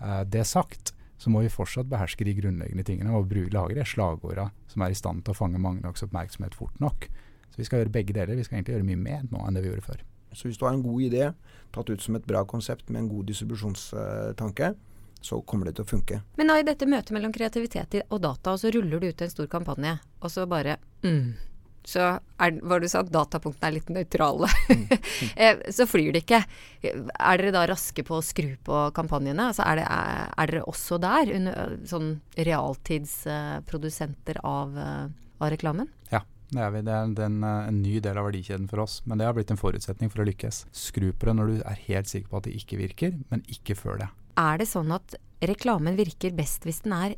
Eh, 0.00 0.22
det 0.24 0.46
sagt 0.46 0.94
så 1.20 1.30
må 1.30 1.42
vi 1.44 1.52
fortsatt 1.52 1.90
beherske 1.90 2.24
de 2.24 2.32
grunnleggende 2.38 2.84
tingene 2.86 3.12
og 3.12 3.34
lage 3.52 3.76
de 3.76 3.84
slagorda 3.84 4.48
som 4.70 4.82
er 4.82 4.94
i 4.94 4.96
stand 4.96 5.24
til 5.24 5.34
å 5.34 5.36
fange 5.36 5.60
mange 5.60 5.82
nok 5.84 5.98
oppmerksomhet 6.00 6.56
fort 6.56 6.78
nok. 6.80 7.10
Så 7.50 7.60
vi 7.60 7.66
skal 7.66 7.82
gjøre 7.82 7.92
begge 7.92 8.14
deler. 8.16 8.38
Vi 8.38 8.46
skal 8.46 8.60
egentlig 8.60 8.78
gjøre 8.78 8.88
mye 8.88 9.02
mer 9.02 9.26
nå 9.28 9.42
enn 9.44 9.58
det 9.58 9.64
vi 9.64 9.72
gjorde 9.72 9.88
før. 9.90 10.09
Så 10.32 10.48
hvis 10.48 10.60
du 10.60 10.66
har 10.66 10.76
en 10.76 10.84
god 10.84 11.02
idé, 11.02 11.32
tatt 11.74 11.90
ut 11.90 12.02
som 12.02 12.16
et 12.18 12.26
bra 12.26 12.44
konsept 12.48 12.90
med 12.90 13.04
en 13.04 13.10
god 13.10 13.28
distribusjonstanke, 13.30 14.72
så 15.20 15.42
kommer 15.44 15.68
det 15.68 15.76
til 15.76 15.84
å 15.84 15.90
funke. 15.90 16.22
Men 16.38 16.48
da 16.48 16.56
i 16.60 16.66
dette 16.66 16.88
møtet 16.88 17.12
mellom 17.12 17.32
kreativitet 17.34 17.98
og 18.08 18.22
data, 18.24 18.54
og 18.54 18.62
så 18.62 18.72
ruller 18.72 19.02
du 19.02 19.10
ut 19.10 19.22
en 19.22 19.32
stor 19.32 19.50
kampanje, 19.52 19.98
og 20.20 20.32
så 20.32 20.46
bare 20.48 20.78
mm, 21.04 21.50
så 21.84 22.00
er, 22.40 22.56
var 22.66 22.82
det 22.82 22.88
sånn 22.92 23.06
at 23.06 23.12
datapunktene 23.14 23.70
er 23.70 23.76
litt 23.78 23.90
nøytrale. 23.92 24.48
Mm. 24.70 24.86
Eh, 25.40 25.56
så 25.72 25.86
flyr 25.88 26.12
det 26.14 26.22
ikke. 26.24 26.40
Er 26.82 27.40
dere 27.40 27.52
da 27.54 27.62
raske 27.68 28.02
på 28.04 28.18
å 28.18 28.24
skru 28.24 28.54
på 28.64 28.80
kampanjene? 28.96 29.46
Altså 29.52 29.64
er, 29.64 29.80
det, 29.80 29.86
er, 29.86 30.32
er, 30.32 30.50
dere 30.50 30.62
også 30.68 30.98
der, 31.00 31.32
under, 31.36 31.74
sånn 31.88 32.10
realtidsprodusenter 32.36 34.40
av, 34.44 34.76
av 34.80 35.52
reklamen? 35.52 35.88
Ja. 36.12 36.22
Det 36.50 36.58
er, 36.58 36.70
vi. 36.74 36.82
Det 36.82 36.92
er 36.92 37.06
en, 37.06 37.16
en, 37.22 37.42
en, 37.46 37.80
ny 37.82 37.98
del 38.02 38.18
av 38.18 38.26
verdikjeden 38.26 38.66
for 38.70 38.82
oss, 38.82 39.00
men 39.06 39.20
det 39.20 39.28
har 39.28 39.34
blitt 39.36 39.52
en 39.54 39.60
forutsetning 39.60 40.10
for 40.10 40.24
å 40.24 40.28
lykkes. 40.28 40.64
Skru 40.74 41.12
på 41.14 41.28
det 41.28 41.36
når 41.38 41.52
du 41.52 41.58
er 41.62 41.82
helt 41.86 42.10
sikker 42.10 42.30
på 42.30 42.40
at 42.40 42.48
det 42.48 42.56
ikke 42.58 42.80
virker, 42.80 43.18
men 43.30 43.44
ikke 43.52 43.78
før 43.78 44.00
det. 44.02 44.08
Er 44.40 44.58
det 44.58 44.70
sånn 44.70 44.90
at 44.94 45.14
reklamen 45.46 45.98
virker 45.98 46.34
best 46.34 46.66
hvis 46.66 46.82
den 46.86 46.96
er 46.96 47.14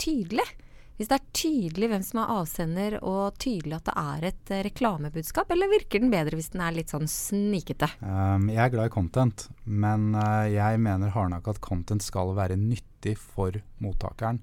tydelig? 0.00 0.46
Hvis 0.96 1.10
det 1.10 1.16
er 1.18 1.24
tydelig 1.36 1.88
hvem 1.92 2.04
som 2.06 2.22
er 2.22 2.30
avsender, 2.38 2.94
og 3.04 3.36
tydelig 3.42 3.76
at 3.76 3.88
det 3.90 3.96
er 4.00 4.26
et 4.30 4.52
uh, 4.54 4.60
reklamebudskap, 4.64 5.50
eller 5.52 5.68
virker 5.68 6.00
den 6.00 6.12
bedre 6.12 6.38
hvis 6.38 6.48
den 6.54 6.62
er 6.64 6.76
litt 6.78 6.92
sånn 6.92 7.04
snikete? 7.10 7.90
Um, 8.00 8.48
jeg 8.48 8.62
er 8.64 8.72
glad 8.72 8.88
i 8.88 8.94
content, 8.94 9.44
men 9.68 10.14
uh, 10.16 10.48
jeg 10.48 10.80
mener 10.80 11.12
hardnakka 11.12 11.52
at 11.52 11.60
content 11.64 12.04
skal 12.04 12.32
være 12.38 12.56
nyttig 12.56 13.18
for 13.20 13.60
mottakeren. 13.84 14.40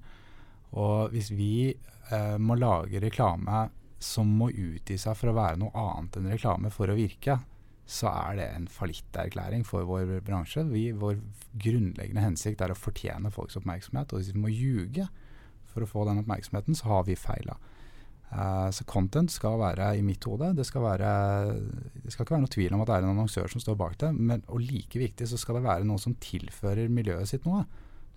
Og 0.78 1.10
hvis 1.10 1.32
vi 1.34 1.72
uh, 2.12 2.38
må 2.38 2.54
lage 2.60 3.02
reklame 3.02 3.64
som 4.04 4.30
må 4.38 4.50
utgi 4.52 4.98
seg 5.00 5.16
for 5.18 5.32
å 5.32 5.36
være 5.36 5.60
noe 5.62 5.74
annet 5.80 6.18
enn 6.20 6.30
reklame 6.32 6.70
for 6.74 6.92
å 6.92 6.96
virke, 6.98 7.38
så 7.84 8.08
er 8.08 8.38
det 8.38 8.46
en 8.48 8.66
fallitterklæring 8.70 9.64
for 9.68 9.84
vår 9.88 10.18
bransje. 10.24 10.64
Vi, 10.70 10.86
vår 10.96 11.18
grunnleggende 11.60 12.24
hensikt 12.24 12.64
er 12.64 12.72
å 12.72 12.78
fortjene 12.78 13.32
folks 13.32 13.58
oppmerksomhet. 13.60 14.12
Og 14.12 14.22
hvis 14.22 14.32
vi 14.32 14.40
må 14.40 14.52
ljuge 14.52 15.08
for 15.72 15.84
å 15.84 15.88
få 15.88 16.06
den 16.08 16.22
oppmerksomheten, 16.22 16.76
så 16.78 16.88
har 16.88 17.04
vi 17.08 17.18
feila. 17.18 17.58
Uh, 18.34 18.70
så 18.72 18.86
content 18.88 19.30
skal 19.30 19.60
være 19.60 19.92
i 19.98 20.02
mitt 20.02 20.24
hode. 20.26 20.54
Det 20.56 20.64
skal, 20.66 20.86
være, 20.86 21.10
det 22.00 22.14
skal 22.14 22.24
ikke 22.24 22.34
være 22.34 22.46
noe 22.46 22.54
tvil 22.54 22.74
om 22.74 22.82
at 22.82 22.88
det 22.88 22.96
er 22.96 23.04
en 23.04 23.12
annonsør 23.12 23.52
som 23.52 23.62
står 23.62 23.76
bak 23.78 23.98
det. 24.00 24.14
Men, 24.16 24.46
og 24.48 24.64
like 24.64 25.00
viktig 25.00 25.28
så 25.28 25.38
skal 25.40 25.60
det 25.60 25.66
være 25.68 25.88
noe 25.88 26.00
som 26.02 26.16
tilfører 26.24 26.92
miljøet 26.92 27.30
sitt 27.30 27.44
noe. 27.46 27.66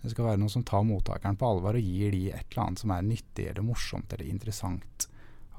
Det 0.00 0.14
skal 0.14 0.30
være 0.30 0.40
noe 0.40 0.52
som 0.52 0.64
tar 0.64 0.86
mottakeren 0.86 1.36
på 1.36 1.46
alvor 1.46 1.76
og 1.76 1.84
gir 1.84 2.14
de 2.14 2.28
et 2.30 2.46
eller 2.54 2.64
annet 2.64 2.80
som 2.80 2.92
er 2.94 3.06
nyttig 3.06 3.50
eller 3.50 3.66
morsomt 3.66 4.12
eller 4.14 4.30
interessant 4.30 5.08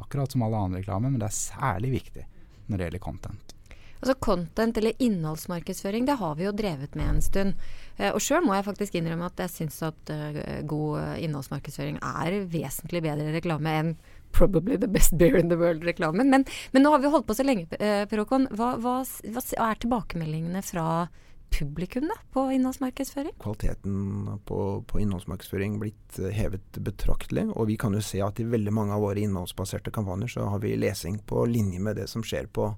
akkurat 0.03 0.31
som 0.31 0.43
all 0.45 0.57
annen 0.57 0.79
reklame, 0.79 1.11
men 1.11 1.21
det 1.21 1.29
er 1.29 1.39
særlig 1.39 1.95
viktig 1.99 2.25
når 2.67 2.77
det 2.77 2.87
gjelder 2.87 3.03
content. 3.03 3.55
Altså 3.99 4.15
Content 4.23 4.77
eller 4.79 4.95
innholdsmarkedsføring, 5.03 6.05
det 6.07 6.15
har 6.21 6.35
vi 6.39 6.45
jo 6.45 6.53
drevet 6.55 6.93
med 6.95 7.09
en 7.09 7.21
stund. 7.21 7.65
Eh, 7.97 8.13
og 8.13 8.21
sjøl 8.23 8.45
må 8.45 8.55
jeg 8.55 8.67
faktisk 8.69 8.95
innrømme 8.95 9.27
at 9.27 9.41
jeg 9.43 9.51
syns 9.51 9.81
at 9.83 10.13
uh, 10.13 10.39
god 10.63 11.19
innholdsmarkedsføring 11.19 11.99
er 11.99 12.37
vesentlig 12.47 13.03
bedre 13.03 13.33
reklame 13.35 13.75
enn 13.81 13.91
'probably 14.31 14.77
the 14.77 14.87
best 14.87 15.17
beer 15.17 15.35
in 15.35 15.49
the 15.49 15.57
world'-reklamen. 15.57 16.29
Men, 16.29 16.45
men, 16.71 16.83
nå 16.83 16.91
har 16.93 16.99
vi 16.99 17.11
holdt 17.11 17.27
på 17.27 17.35
så 17.35 17.43
lenge, 17.43 17.67
uh, 17.75 18.05
Per 18.07 18.23
Håkon. 18.23 18.47
Hva, 18.55 18.75
hva, 18.79 19.01
hva, 19.03 19.43
er 19.67 19.81
tilbakemeldingene 19.83 20.63
fra 20.63 21.09
publikum 21.49 22.07
da, 22.09 22.15
på 22.33 22.45
innholdsmarkedsføring? 22.55 23.35
Kvaliteten 23.41 24.39
på, 24.45 24.59
på, 24.87 24.99
innholdsmarkedsføring 24.99 25.79
blitt 25.81 26.19
eh, 26.19 26.31
hevet 26.35 26.79
betraktelig. 26.85 27.47
Og 27.55 27.69
vi 27.71 27.77
kan 27.81 27.95
jo 27.95 28.03
se 28.05 28.21
at 28.25 28.39
i 28.39 28.47
veldig 28.47 28.73
mange 28.75 28.95
av 28.95 29.03
våre 29.05 29.23
innholdsbaserte 29.23 29.93
kampanjer 29.95 30.35
så 30.35 30.47
har 30.53 30.63
vi 30.63 30.75
lesing 30.79 31.19
på 31.29 31.45
linje 31.49 31.81
med 31.83 31.99
det 31.99 32.07
som 32.11 32.25
skjer 32.25 32.49
på, 32.53 32.71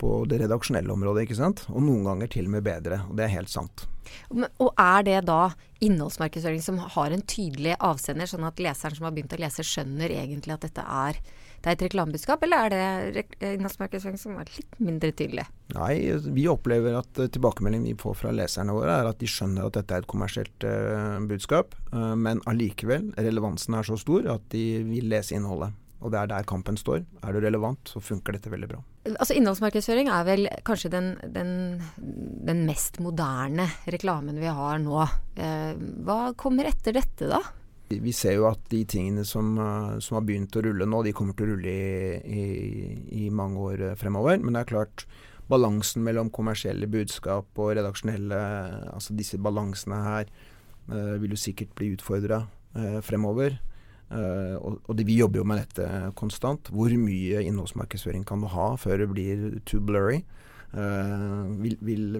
på 0.00 0.12
det 0.30 0.40
redaksjonelle 0.44 0.92
området. 0.92 1.26
ikke 1.26 1.40
sant? 1.40 1.66
Og 1.72 1.84
noen 1.84 2.06
ganger 2.08 2.32
til 2.32 2.48
og 2.48 2.56
med 2.56 2.66
bedre. 2.66 3.02
Og 3.10 3.18
det 3.18 3.26
er 3.26 3.36
helt 3.38 3.52
sant. 3.52 3.86
Og 4.30 4.70
er 4.70 5.02
det 5.06 5.18
da 5.26 5.50
innholdsmarkedsføring 5.84 6.62
som 6.64 6.78
har 6.94 7.12
en 7.12 7.24
tydelig 7.26 7.74
avsender, 7.84 8.28
sånn 8.30 8.46
at 8.48 8.62
leseren 8.62 8.96
som 8.96 9.08
har 9.08 9.16
begynt 9.16 9.34
å 9.36 9.40
lese, 9.42 9.66
skjønner 9.66 10.14
egentlig 10.14 10.54
at 10.56 10.64
dette 10.68 10.84
er 10.84 11.20
det 11.66 11.72
er 11.72 11.78
et 11.80 11.88
reklamebudskap, 11.88 12.44
eller 12.46 12.70
er 12.70 13.08
det 13.10 13.22
innholdsmarkedsføring 13.42 14.20
som 14.20 14.36
er 14.38 14.50
litt 14.54 14.76
mindre 14.78 15.10
tydelig? 15.18 15.48
Nei, 15.74 15.96
vi 16.36 16.44
opplever 16.46 16.94
at 17.00 17.18
uh, 17.18 17.26
tilbakemeldingen 17.26 17.88
vi 17.88 17.96
får 17.98 18.14
fra 18.20 18.34
leserne 18.34 18.76
våre, 18.76 19.00
er 19.00 19.08
at 19.10 19.18
de 19.18 19.26
skjønner 19.30 19.66
at 19.66 19.74
dette 19.80 19.96
er 19.96 20.04
et 20.04 20.10
kommersielt 20.12 20.66
uh, 20.68 21.18
budskap, 21.26 21.74
uh, 21.90 22.14
men 22.14 22.44
allikevel, 22.46 23.10
relevansen 23.18 23.74
er 23.74 23.88
så 23.88 23.98
stor 23.98 24.30
at 24.36 24.46
de 24.54 24.62
vil 24.86 25.10
lese 25.10 25.34
innholdet. 25.34 25.74
Og 26.06 26.12
det 26.12 26.20
er 26.20 26.30
der 26.30 26.46
kampen 26.46 26.78
står. 26.78 27.02
Er 27.26 27.34
du 27.34 27.42
relevant, 27.42 27.90
så 27.90 27.98
funker 28.04 28.36
dette 28.36 28.52
veldig 28.52 28.68
bra. 28.70 28.78
Altså 29.16 29.34
Innholdsmarkedsføring 29.34 30.10
er 30.12 30.26
vel 30.28 30.46
kanskje 30.66 30.90
den, 30.92 31.14
den, 31.34 31.50
den 32.46 32.66
mest 32.68 33.00
moderne 33.02 33.64
reklamen 33.90 34.38
vi 34.38 34.50
har 34.52 34.76
nå. 34.82 35.06
hva 36.04 36.18
kommer 36.38 36.68
etter 36.68 36.94
dette, 37.00 37.30
da? 37.32 37.40
Vi 37.86 38.12
ser 38.14 38.34
jo 38.34 38.48
at 38.48 38.64
de 38.72 38.80
tingene 38.88 39.22
som, 39.26 39.52
eh, 39.62 39.98
som, 40.02 40.18
har 40.18 40.26
begynt 40.26 40.56
å 40.58 40.62
rulle 40.64 40.88
nå, 40.88 41.04
de 41.06 41.14
kommer 41.14 41.36
til 41.38 41.46
å 41.46 41.54
rulle 41.54 41.70
i, 41.70 42.40
i, 42.40 42.46
i 43.26 43.30
mange 43.30 43.62
år 43.62 43.84
eh, 43.90 43.96
fremover. 43.98 44.40
Men 44.42 44.56
det 44.56 44.64
er 44.64 44.72
klart, 44.72 45.06
balansen 45.50 46.02
mellom 46.02 46.32
kommersielle 46.34 46.88
budskap 46.90 47.58
og 47.62 47.76
redaksjonelle 47.78 48.40
Altså 48.90 49.14
disse 49.14 49.38
balansene 49.38 50.00
her 50.02 50.30
uh, 50.90 51.14
vil 51.22 51.36
jo 51.36 51.38
sikkert 51.38 51.70
bli 51.78 51.92
utfordra 51.94 52.40
uh, 52.74 52.98
fremover. 53.06 53.60
Uh, 54.10 54.58
og, 54.58 54.80
og 54.86 54.98
det, 54.98 55.06
vi 55.06 55.20
jobber 55.20 55.42
jo 55.42 55.46
med 55.46 55.62
dette 55.62 56.10
konstant. 56.18 56.72
Hvor 56.74 56.90
mye 56.98 57.44
innholdsmarkedsføring 57.46 58.26
kan 58.26 58.42
du 58.42 58.50
ha 58.50 58.72
før 58.80 59.04
det 59.04 59.08
blir 59.12 59.46
too 59.70 59.78
blurry? 59.78 60.24
Uh, 60.76 61.48
vil, 61.62 61.76
vil, 61.80 62.18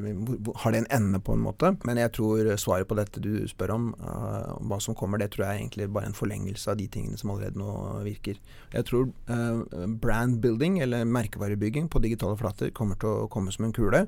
har 0.63 0.73
det 0.73 0.79
en 0.79 0.89
ende, 0.97 1.21
på 1.21 1.35
en 1.37 1.43
måte? 1.45 1.75
Men 1.85 1.99
jeg 2.01 2.15
tror 2.17 2.49
svaret 2.57 2.89
på 2.89 2.97
dette 2.97 3.21
du 3.21 3.45
spør 3.51 3.75
om, 3.75 3.91
uh, 4.01 4.55
hva 4.65 4.79
som 4.81 4.97
kommer, 4.97 5.21
det 5.21 5.35
tror 5.35 5.51
jeg 5.51 5.61
egentlig 5.61 5.91
bare 5.93 6.09
en 6.09 6.17
forlengelse 6.17 6.71
av 6.73 6.79
de 6.81 6.87
tingene 6.89 7.21
som 7.21 7.35
allerede 7.35 7.61
nå 7.61 7.75
virker. 8.07 8.41
Jeg 8.73 8.89
tror 8.89 9.11
uh, 9.29 9.61
brand 10.01 10.41
building, 10.41 10.79
eller 10.81 11.05
merkevarebygging 11.05 11.91
på 11.93 12.01
digitale 12.05 12.39
flater, 12.41 12.73
kommer 12.73 12.97
til 13.03 13.27
å 13.27 13.31
komme 13.33 13.53
som 13.53 13.69
en 13.69 13.77
kule. 13.77 14.07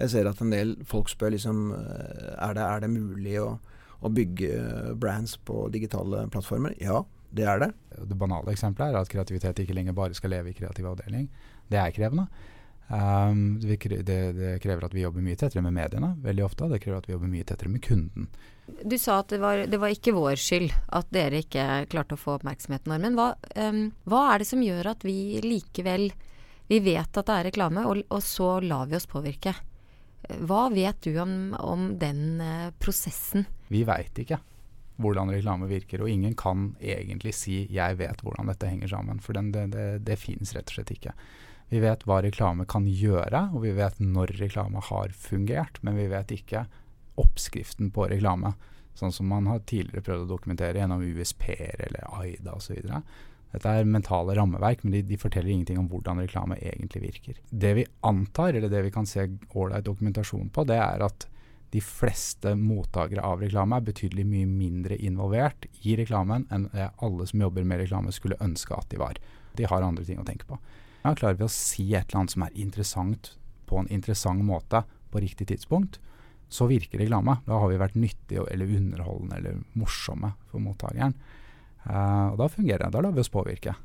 Jeg 0.00 0.14
ser 0.14 0.30
at 0.30 0.40
en 0.40 0.54
del 0.54 0.78
folk 0.88 1.10
spør 1.12 1.34
liksom 1.34 1.74
er 1.74 2.54
det, 2.56 2.64
er 2.64 2.80
det 2.80 2.88
mulig 2.94 3.34
å, 3.42 3.50
å 4.00 4.12
bygge 4.16 4.94
brands 4.96 5.34
på 5.44 5.66
digitale 5.74 6.24
plattformer. 6.32 6.72
Ja, 6.80 7.02
det 7.36 7.44
er 7.44 7.60
det. 7.62 7.68
Det 8.08 8.16
banale 8.18 8.54
eksempelet 8.54 8.94
er 8.94 9.02
at 9.02 9.12
kreativitet 9.12 9.60
ikke 9.60 9.76
lenger 9.76 9.98
bare 9.98 10.16
skal 10.16 10.32
leve 10.32 10.54
i 10.54 10.56
kreativ 10.56 10.88
avdeling. 10.88 11.28
Det 11.68 11.78
er 11.78 11.92
krevende. 11.94 12.26
Um, 12.90 13.60
det, 13.60 13.76
det, 14.02 14.32
det, 14.32 14.58
krever 14.62 14.84
at 14.84 14.94
vi 14.94 15.04
jobber 15.04 15.22
mye 15.22 15.38
tettere 15.38 15.62
med 15.62 15.76
mediene 15.76 16.16
veldig 16.24 16.42
ofte. 16.42 16.66
Det 16.72 16.80
krever 16.82 16.98
at 16.98 17.06
vi 17.06 17.14
jobber 17.14 17.30
mye 17.30 17.46
tettere 17.46 17.70
med 17.70 17.84
kunden. 17.86 18.26
Du 18.82 18.96
sa 18.98 19.20
at 19.22 19.30
det 19.30 19.38
var, 19.42 19.62
det 19.70 19.78
var 19.78 19.94
ikke 19.94 20.14
vår 20.16 20.34
skyld 20.40 20.74
at 20.98 21.10
dere 21.14 21.44
ikke 21.44 21.66
klarte 21.90 22.16
å 22.18 22.20
få 22.20 22.34
oppmerksomheten 22.40 22.90
vår. 22.90 23.02
Men 23.04 23.18
hva, 23.18 23.28
um, 23.62 23.84
hva, 24.10 24.24
er 24.32 24.42
det 24.42 24.50
som 24.50 24.64
gjør 24.64 24.90
at 24.94 25.06
vi 25.06 25.38
likevel 25.44 26.10
Vi 26.70 26.78
vet 26.78 27.18
at 27.18 27.26
det 27.26 27.34
er 27.34 27.48
reklame, 27.48 27.82
og, 27.82 28.04
og 28.14 28.20
så 28.22 28.60
lar 28.62 28.86
vi 28.86 28.94
oss 28.94 29.08
påvirke. 29.10 29.56
Hva 30.46 30.68
vet 30.70 31.00
du 31.02 31.16
om, 31.18 31.32
om 31.58 31.88
den 31.98 32.38
uh, 32.38 32.70
prosessen? 32.78 33.46
Vi 33.70 33.82
veit 33.86 34.18
ikke 34.22 34.38
hvordan 35.00 35.32
reklame 35.32 35.66
virker, 35.70 36.02
og 36.04 36.10
ingen 36.12 36.34
kan 36.36 36.74
egentlig 36.78 37.32
si 37.34 37.66
'jeg 37.70 37.96
vet 37.96 38.20
hvordan 38.20 38.46
dette 38.46 38.68
henger 38.68 38.88
sammen', 38.88 39.20
for 39.20 39.32
den, 39.32 39.50
det, 39.50 39.70
det, 39.72 40.04
det 40.04 40.18
fins 40.18 40.54
rett 40.54 40.68
og 40.68 40.74
slett 40.74 40.92
ikke. 40.92 41.14
Vi 41.70 41.80
vet 41.82 42.02
hva 42.06 42.18
reklame 42.24 42.66
kan 42.66 42.86
gjøre, 42.86 43.46
og 43.54 43.62
vi 43.62 43.72
vet 43.76 44.00
når 44.02 44.34
reklame 44.40 44.82
har 44.82 45.12
fungert, 45.14 45.78
men 45.86 45.98
vi 45.98 46.08
vet 46.10 46.32
ikke 46.34 46.64
oppskriften 47.20 47.92
på 47.94 48.08
reklame. 48.10 48.56
Sånn 48.98 49.14
som 49.14 49.30
man 49.30 49.46
har 49.46 49.62
tidligere 49.70 50.02
prøvd 50.04 50.24
å 50.26 50.30
dokumentere 50.32 50.82
gjennom 50.82 51.04
USP-er 51.06 51.84
eller 51.86 52.08
AIDA 52.18 52.56
osv. 52.56 52.80
Dette 53.50 53.74
er 53.74 53.86
mentale 53.86 54.34
rammeverk, 54.38 54.82
men 54.82 54.94
de, 54.94 55.04
de, 55.06 55.18
forteller 55.18 55.50
ingenting 55.50 55.78
om 55.78 55.88
hvordan 55.90 56.22
reklame 56.22 56.58
egentlig 56.58 57.04
virker. 57.06 57.38
Det 57.50 57.72
vi 57.78 57.86
antar, 58.06 58.54
eller 58.54 58.70
det 58.70 58.82
vi 58.86 58.92
kan 58.94 59.06
se 59.06 59.28
ålreit 59.54 59.86
dokumentasjon 59.86 60.50
på, 60.54 60.66
det 60.66 60.78
er 60.78 61.06
at 61.06 61.26
de 61.70 61.80
fleste 61.82 62.56
mottakere 62.58 63.22
av 63.22 63.42
reklame 63.42 63.78
er 63.78 63.86
betydelig 63.86 64.26
mye 64.26 64.46
mindre 64.50 64.98
involvert 64.98 65.68
i 65.86 65.94
reklamen 65.98 66.48
enn 66.50 66.66
alle 66.74 67.26
som 67.30 67.46
jobber 67.46 67.66
med 67.66 67.84
reklame 67.84 68.14
skulle 68.14 68.38
ønske 68.42 68.74
at 68.74 68.90
de 68.90 68.98
var. 68.98 69.18
De 69.54 69.70
har 69.70 69.86
andre 69.86 70.06
ting 70.06 70.18
å 70.18 70.26
tenke 70.26 70.50
på. 70.50 70.58
Ja, 71.02 71.14
klarer 71.16 71.38
vi 71.38 71.46
å 71.46 71.52
si 71.52 71.90
et 71.94 72.10
eller 72.10 72.22
annet 72.22 72.34
som 72.34 72.44
er 72.44 72.56
interessant 72.60 73.34
på 73.70 73.78
en 73.80 73.90
interessant 73.92 74.42
måte 74.44 74.82
på 75.10 75.22
riktig 75.22 75.48
tidspunkt, 75.50 75.98
så 76.50 76.66
virker 76.66 76.98
reklame. 76.98 77.38
Da 77.46 77.60
har 77.62 77.70
vi 77.70 77.78
vært 77.80 77.98
nyttige 77.98 78.44
eller 78.50 78.74
underholdende 78.78 79.38
eller 79.38 79.60
morsomme 79.78 80.32
for 80.50 80.62
mottakeren. 80.62 81.14
Uh, 81.86 82.34
og 82.34 82.40
da 82.42 82.50
fungerer 82.50 82.84
det. 82.84 82.92
Da 82.96 83.04
lar 83.04 83.14
vi 83.14 83.22
oss 83.22 83.32
påvirke. 83.32 83.76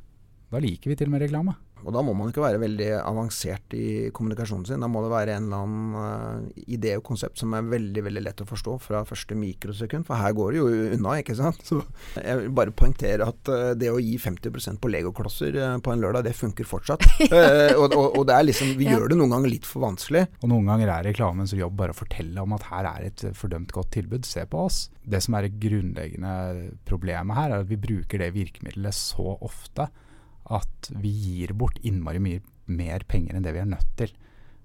Da 0.50 0.62
liker 0.62 0.92
vi 0.92 0.98
til 0.98 1.12
og 1.12 1.16
med 1.16 1.24
reklame. 1.28 1.56
Og 1.86 1.94
da 1.94 2.02
må 2.02 2.16
man 2.18 2.32
ikke 2.32 2.42
være 2.42 2.60
veldig 2.64 2.88
avansert 2.98 3.76
i 3.78 4.10
kommunikasjonen 4.16 4.66
sin. 4.66 4.82
Da 4.82 4.90
må 4.90 5.04
det 5.06 5.12
være 5.12 5.36
en 5.38 5.48
eller 5.48 5.66
annen 5.66 5.98
uh, 5.98 6.64
idé 6.66 6.96
og 6.98 7.06
konsept 7.06 7.38
som 7.42 7.54
er 7.54 7.68
veldig 7.70 8.04
veldig 8.08 8.24
lett 8.26 8.42
å 8.42 8.48
forstå 8.50 8.78
fra 8.82 9.04
første 9.06 9.38
mikrosekund. 9.38 10.08
For 10.08 10.18
her 10.18 10.34
går 10.38 10.56
det 10.56 10.62
jo 10.64 10.70
unna, 10.98 11.18
ikke 11.22 11.38
sant. 11.38 11.62
Så 11.66 11.84
jeg 12.18 12.40
vil 12.42 12.56
bare 12.58 12.74
poengtere 12.74 13.28
at 13.30 13.52
uh, 13.54 13.68
det 13.78 13.92
å 13.94 14.02
gi 14.02 14.16
50% 14.22 14.82
på 14.82 14.92
legoklosser 14.92 15.60
uh, 15.62 15.76
på 15.78 15.94
en 15.94 16.02
lørdag, 16.02 16.26
det 16.26 16.34
funker 16.38 16.66
fortsatt. 16.68 17.06
og, 17.80 17.86
og, 17.92 18.08
og, 18.08 18.24
det 18.26 18.40
er 18.40 18.48
liksom 18.50 18.74
Vi 18.80 18.90
ja. 18.90 18.96
gjør 18.98 19.14
det 19.14 19.20
noen 19.22 19.36
ganger 19.38 19.54
litt 19.54 19.70
for 19.70 19.86
vanskelig. 19.86 20.26
Og 20.42 20.50
noen 20.50 20.72
ganger 20.72 20.94
er 20.96 21.10
reklamens 21.12 21.54
jobb 21.54 21.78
bare 21.78 21.94
å 21.94 22.00
fortelle 22.00 22.42
om 22.42 22.58
at 22.58 22.66
her 22.72 22.90
er 22.96 23.10
et 23.12 23.28
fordømt 23.38 23.74
godt 23.76 23.94
tilbud. 24.00 24.26
Se 24.26 24.48
på 24.50 24.66
oss. 24.66 24.88
Det 25.06 25.22
som 25.22 25.38
er 25.38 25.46
det 25.46 25.60
grunnleggende 25.62 26.34
problemet 26.90 27.38
her, 27.38 27.54
er 27.54 27.62
at 27.62 27.70
vi 27.70 27.78
bruker 27.78 28.26
det 28.26 28.34
virkemidlet 28.34 28.98
så 28.98 29.38
ofte 29.46 29.92
at 30.54 30.92
vi 30.94 31.10
gir 31.10 31.54
bort 31.58 31.80
innmari 31.82 32.22
mye 32.22 32.44
mer 32.66 33.06
penger 33.10 33.38
enn 33.38 33.46
det 33.46 33.54
vi 33.56 33.62
er 33.62 33.70
nødt 33.70 33.92
til. 34.00 34.14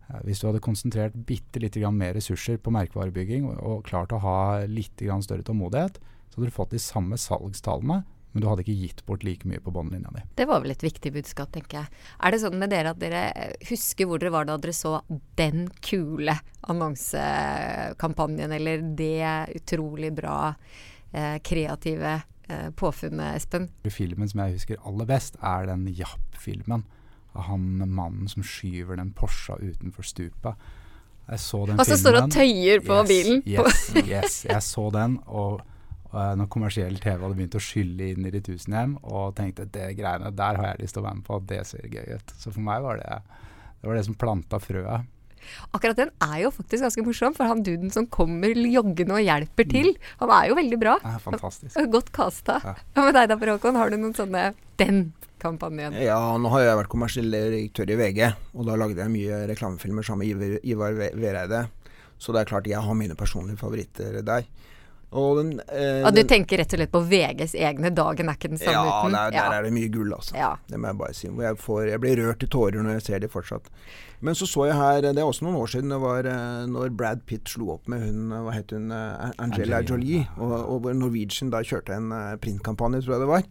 Eh, 0.09 0.21
hvis 0.27 0.41
du 0.41 0.49
hadde 0.49 0.63
konsentrert 0.65 1.17
bitte 1.27 1.63
litt 1.63 1.77
mer 1.93 2.15
ressurser 2.17 2.61
på 2.61 2.73
merkevarebygging 2.75 3.49
og, 3.51 3.85
klart 3.89 4.13
å 4.13 4.23
ha 4.23 4.39
litt 4.67 5.01
større 5.01 5.45
tålmodighet, 5.45 6.01
så 6.31 6.39
hadde 6.39 6.51
du 6.51 6.57
fått 6.57 6.75
de 6.77 6.83
samme 6.83 7.19
salgstallene, 7.19 8.03
men 8.31 8.43
du 8.43 8.47
hadde 8.47 8.63
ikke 8.63 8.79
gitt 8.79 9.01
bort 9.09 9.25
like 9.27 9.49
mye 9.49 9.59
på 9.59 9.73
båndlinja 9.75 10.13
di. 10.15 10.23
Det 10.39 10.47
var 10.47 10.63
vel 10.63 10.71
et 10.71 10.85
viktig 10.85 11.11
budskap, 11.17 11.51
tenker 11.51 11.81
jeg. 11.81 12.03
Er 12.23 12.31
det 12.31 12.39
sånn 12.45 12.61
med 12.61 12.71
dere 12.71 12.93
at 12.95 13.01
dere 13.03 13.25
husker 13.67 14.07
hvor 14.07 14.23
dere 14.23 14.31
var 14.37 14.47
da 14.47 14.55
dere 14.61 14.77
så 14.77 15.01
den 15.41 15.67
kule 15.83 16.37
annonsekampanjen, 16.71 18.55
eller 18.55 18.87
det 18.95 19.57
utrolig 19.59 20.13
bra 20.15 20.53
eh, 21.11 21.41
kreative 21.43 22.21
Eh, 22.21 22.27
påfunnet, 22.79 23.37
Espen? 23.39 23.69
Filmen 23.91 24.31
som 24.31 24.45
jeg 24.45 24.59
husker 24.59 24.83
aller 24.87 25.09
best, 25.09 25.39
er 25.43 25.69
den 25.71 25.87
Japp-filmen. 25.89 26.85
Av 27.31 27.47
han 27.47 27.67
mannen 27.87 28.29
som 28.31 28.43
skyver 28.43 28.99
den 28.99 29.13
Porscha 29.15 29.59
utenfor 29.61 30.07
stupet. 30.07 30.71
Jeg 31.31 31.39
så 31.39 31.61
den 31.69 31.79
og 31.79 31.87
så 31.87 31.99
står 31.99 32.17
og 32.25 32.33
tøyer 32.35 32.81
på 32.83 32.97
yes, 32.97 33.11
bilen. 33.11 33.43
Yes, 33.47 33.85
yes. 34.03 34.39
Jeg 34.49 34.63
så 34.67 34.89
den, 34.95 35.21
og 35.31 35.61
uh, 36.11 36.33
når 36.39 36.49
kommersiell 36.51 36.99
TV 36.99 37.23
hadde 37.23 37.37
begynt 37.39 37.55
å 37.55 37.63
skylle 37.63 38.11
inn 38.15 38.27
i 38.27 38.33
de 38.35 38.43
tusen 38.49 38.75
hjem, 38.75 38.97
og 39.07 39.37
tenkte 39.39 39.69
det 39.71 39.93
greiene 40.01 40.33
der 40.35 40.59
har 40.59 40.73
jeg 40.73 40.83
lyst 40.83 40.99
til 40.99 41.05
å 41.05 41.07
være 41.07 41.21
med 41.21 41.29
på, 41.29 41.39
det 41.53 41.63
ser 41.71 41.87
gøy 41.87 42.17
ut. 42.19 42.35
Så 42.35 42.51
for 42.51 42.67
meg 42.67 42.83
var 42.83 42.99
det 42.99 43.21
det, 43.81 43.89
var 43.89 43.97
det 43.97 44.05
som 44.09 44.19
planta 44.19 44.61
frøet. 44.61 45.07
Akkurat 45.77 45.99
den 45.99 46.13
er 46.27 46.37
jo 46.45 46.53
faktisk 46.55 46.85
ganske 46.87 47.05
morsom, 47.07 47.37
for 47.37 47.51
han 47.51 47.65
duden 47.67 47.93
som 47.95 48.09
kommer 48.11 48.55
joggende 48.55 49.17
og 49.17 49.25
hjelper 49.25 49.69
til, 49.71 49.93
mm. 49.95 50.13
han 50.23 50.35
er 50.37 50.51
jo 50.51 50.59
veldig 50.61 50.81
bra. 50.81 50.99
Ja, 51.05 51.17
fantastisk. 51.23 51.81
Godt 51.93 52.13
casta. 52.17 52.61
Ja. 52.65 52.77
Hva 52.95 53.09
med 53.09 53.19
deg 53.19 53.33
da, 53.33 53.41
Per 53.41 53.55
Håkon? 53.55 53.81
Har 53.81 53.93
du 53.93 53.99
noen 54.01 54.17
sånne 54.17 54.51
den 54.81 55.03
kampanjen? 55.43 55.97
Ja, 56.01 56.21
nå 56.41 56.53
har 56.55 56.65
jeg 56.65 56.81
vært 56.83 56.93
kommersiell 56.93 57.31
direktør 57.33 57.93
i 57.93 57.99
VG, 58.01 58.25
og 58.55 58.69
da 58.69 58.79
lagde 58.79 59.03
jeg 59.03 59.13
mye 59.13 59.45
reklamefilmer 59.51 60.07
sammen 60.07 60.41
med 60.41 60.59
Ivar 60.69 60.97
Vereide. 60.97 61.67
Så 62.21 62.35
det 62.37 62.43
er 62.43 62.51
klart 62.51 62.69
jeg 62.69 62.85
har 62.85 62.97
mine 62.97 63.17
personlige 63.17 63.61
favoritter 63.63 64.21
der. 64.27 64.45
Og, 65.11 65.41
den, 65.41 65.57
eh, 65.67 66.05
og 66.07 66.15
du 66.15 66.21
tenker 66.23 66.61
rett 66.61 66.71
og 66.71 66.79
slett 66.79 66.93
på 66.93 67.01
VGs 67.03 67.57
egne 67.59 67.91
'Dagen 67.91 68.29
er 68.31 68.37
ikke 68.39 68.51
den 68.53 68.61
samme 68.61 68.85
ja, 68.87 68.99
uten'? 69.03 69.17
Der, 69.17 69.35
ja, 69.35 69.47
der 69.51 69.57
er 69.57 69.67
det 69.67 69.73
mye 69.75 69.89
gull, 69.91 70.13
altså. 70.15 70.37
Ja. 70.39 70.53
Det 70.71 70.79
må 70.79 70.87
jeg 70.87 70.99
bare 71.01 71.17
si. 71.19 71.27
Jeg, 71.27 71.59
får, 71.59 71.81
jeg, 71.91 72.01
blir 72.05 72.23
rørt 72.23 72.47
i 72.47 72.51
tårer 72.55 72.79
når 72.79 73.01
jeg 73.01 73.07
ser 73.09 73.25
de 73.25 73.31
fortsatt. 73.33 73.67
Men 74.21 74.39
så 74.39 74.47
så 74.47 74.69
jeg 74.69 74.79
her, 74.79 75.01
det 75.03 75.19
er 75.19 75.27
også 75.27 75.49
noen 75.49 75.59
år 75.59 75.73
siden, 75.75 75.91
det 75.91 76.01
var 76.01 76.29
uh, 76.31 76.63
når 76.71 76.95
Brad 76.95 77.27
Pitt 77.27 77.51
slo 77.51 77.73
opp 77.75 77.89
med 77.91 78.07
hun, 78.07 78.31
hva 78.31 78.55
het 78.55 78.71
hun, 78.71 78.93
uh, 78.95 79.33
Angela 79.43 79.83
Jolie. 79.83 80.29
Og, 80.39 80.55
og, 80.61 80.91
Norwegian 80.95 81.51
da 81.51 81.65
kjørte 81.67 81.97
en 81.97 82.13
printkampanje, 82.39 83.03
tror 83.03 83.17
jeg 83.17 83.25
det 83.25 83.33
var. 83.35 83.49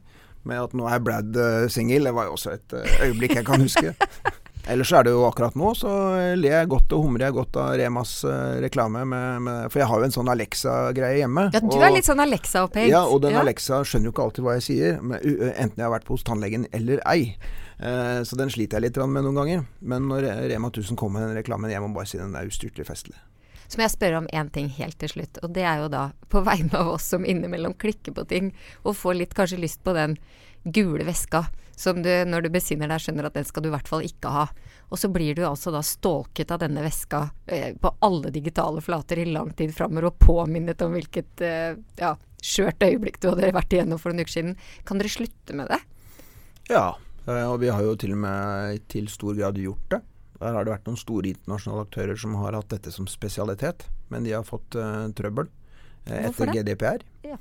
Med 0.48 0.64
at 0.64 0.74
nå 0.78 0.88
er 0.88 1.04
Brad 1.04 1.36
uh, 1.36 1.68
singel. 1.68 2.08
Det 2.08 2.16
var 2.16 2.30
jo 2.30 2.38
også 2.40 2.56
et 2.56 2.78
øyeblikk 3.04 3.36
jeg 3.36 3.50
kan 3.50 3.68
huske. 3.68 3.96
Ellers 4.70 4.92
er 4.94 5.06
det 5.08 5.14
jo 5.16 5.24
akkurat 5.26 5.56
nå, 5.58 5.72
så 5.78 5.92
ler 6.38 6.54
jeg 6.60 6.70
godt 6.70 6.94
og 6.94 7.08
humrer 7.08 7.26
jeg 7.28 7.36
godt 7.40 7.58
av 7.58 7.72
Remas 7.80 8.12
uh, 8.28 8.60
reklame. 8.62 9.02
Med, 9.10 9.42
med, 9.46 9.72
for 9.74 9.82
jeg 9.82 9.90
har 9.90 10.02
jo 10.02 10.10
en 10.10 10.14
sånn 10.14 10.30
Alexa-greie 10.30 11.24
hjemme. 11.24 11.48
Ja, 11.56 11.62
du 11.64 11.74
og, 11.74 11.86
er 11.88 11.96
litt 11.96 12.10
sånn 12.10 12.22
Alexa-opphengt. 12.22 12.92
Ja, 12.92 13.02
og 13.10 13.24
den 13.26 13.34
ja. 13.34 13.42
Alexa 13.42 13.82
skjønner 13.82 14.12
jo 14.12 14.14
ikke 14.14 14.28
alltid 14.28 14.46
hva 14.46 14.58
jeg 14.60 14.68
sier, 14.68 15.00
enten 15.00 15.74
jeg 15.74 15.88
har 15.88 15.96
vært 15.96 16.12
hos 16.14 16.26
tannlegen 16.28 16.68
eller 16.76 17.02
ei. 17.10 17.34
Uh, 17.80 18.22
så 18.28 18.38
den 18.38 18.54
sliter 18.54 18.78
jeg 18.78 18.90
litt 18.90 19.02
med 19.02 19.26
noen 19.26 19.42
ganger. 19.42 19.66
Men 19.82 20.06
når 20.12 20.30
Rema 20.52 20.70
1000 20.70 21.00
kommer 21.00 21.24
med 21.24 21.32
den 21.32 21.42
reklamen, 21.42 21.74
jeg 21.74 21.82
må 21.82 21.90
bare 21.96 22.12
si 22.12 22.22
den 22.22 22.38
er 22.38 22.50
ustyrtelig 22.50 22.86
festlig. 22.92 23.18
Så 23.70 23.78
må 23.78 23.86
jeg 23.86 23.94
spørre 23.94 24.22
om 24.22 24.28
én 24.34 24.50
ting 24.54 24.70
helt 24.80 24.98
til 25.02 25.12
slutt, 25.12 25.38
og 25.46 25.54
det 25.54 25.66
er 25.66 25.84
jo 25.84 25.90
da 25.94 26.10
på 26.34 26.42
vegne 26.46 26.74
av 26.78 26.90
oss 26.96 27.10
som 27.14 27.26
innimellom 27.26 27.74
klikker 27.78 28.16
på 28.18 28.26
ting 28.30 28.54
og 28.82 28.98
får 28.98 29.18
litt 29.18 29.36
kanskje 29.38 29.62
lyst 29.62 29.84
på 29.86 29.94
den 29.98 30.18
gule 30.66 31.06
veska 31.08 31.46
som 31.80 32.02
du, 32.04 32.10
når 32.28 32.44
du 32.44 32.50
besinner 32.52 32.92
deg, 32.92 33.00
skjønner 33.00 33.30
at 33.30 33.38
den 33.38 33.46
skal 33.48 33.64
du 33.64 33.70
i 33.70 33.72
hvert 33.72 33.88
fall 33.88 34.04
ikke 34.04 34.32
ha. 34.34 34.42
Og 34.92 35.00
så 35.00 35.08
blir 35.14 35.38
du 35.38 35.46
altså 35.48 35.72
da 35.72 35.80
stalket 35.86 36.52
av 36.52 36.60
denne 36.60 36.84
veska 36.84 37.22
eh, 37.48 37.70
på 37.80 37.92
alle 38.04 38.34
digitale 38.36 38.84
flater 38.84 39.22
i 39.22 39.30
lang 39.30 39.54
tid 39.56 39.72
framover, 39.76 40.10
og 40.10 40.18
påminnet 40.20 40.84
om 40.84 40.98
hvilket 40.98 41.44
eh, 41.46 41.78
ja, 42.02 42.18
skjørt 42.44 42.84
øyeblikk 42.84 43.22
du 43.24 43.30
hadde 43.30 43.54
vært 43.56 43.78
igjennom 43.78 44.02
for 44.02 44.12
noen 44.12 44.28
uker 44.28 44.36
siden. 44.36 44.58
Kan 44.84 45.00
dere 45.00 45.14
slutte 45.14 45.56
med 45.56 45.72
det? 45.72 45.80
Ja, 46.68 46.98
eh, 47.30 47.46
og 47.46 47.62
vi 47.64 47.72
har 47.72 47.88
jo 47.88 47.96
til 48.04 48.18
og 48.18 48.24
med 48.26 48.84
til 48.92 49.08
stor 49.14 49.40
grad 49.40 49.64
gjort 49.64 49.96
det. 49.96 50.02
Der 50.44 50.56
har 50.56 50.68
det 50.68 50.76
vært 50.76 50.92
noen 50.92 51.00
store 51.00 51.32
internasjonale 51.32 51.88
aktører 51.88 52.20
som 52.20 52.36
har 52.44 52.60
hatt 52.60 52.76
dette 52.76 52.92
som 52.96 53.08
spesialitet, 53.08 53.88
men 54.12 54.28
de 54.28 54.36
har 54.36 54.44
fått 54.48 54.76
uh, 54.80 55.08
trøbbel 55.16 55.48
uh, 55.48 56.14
etter 56.16 56.52
GDPR. 56.56 57.04
Ja. 57.28 57.36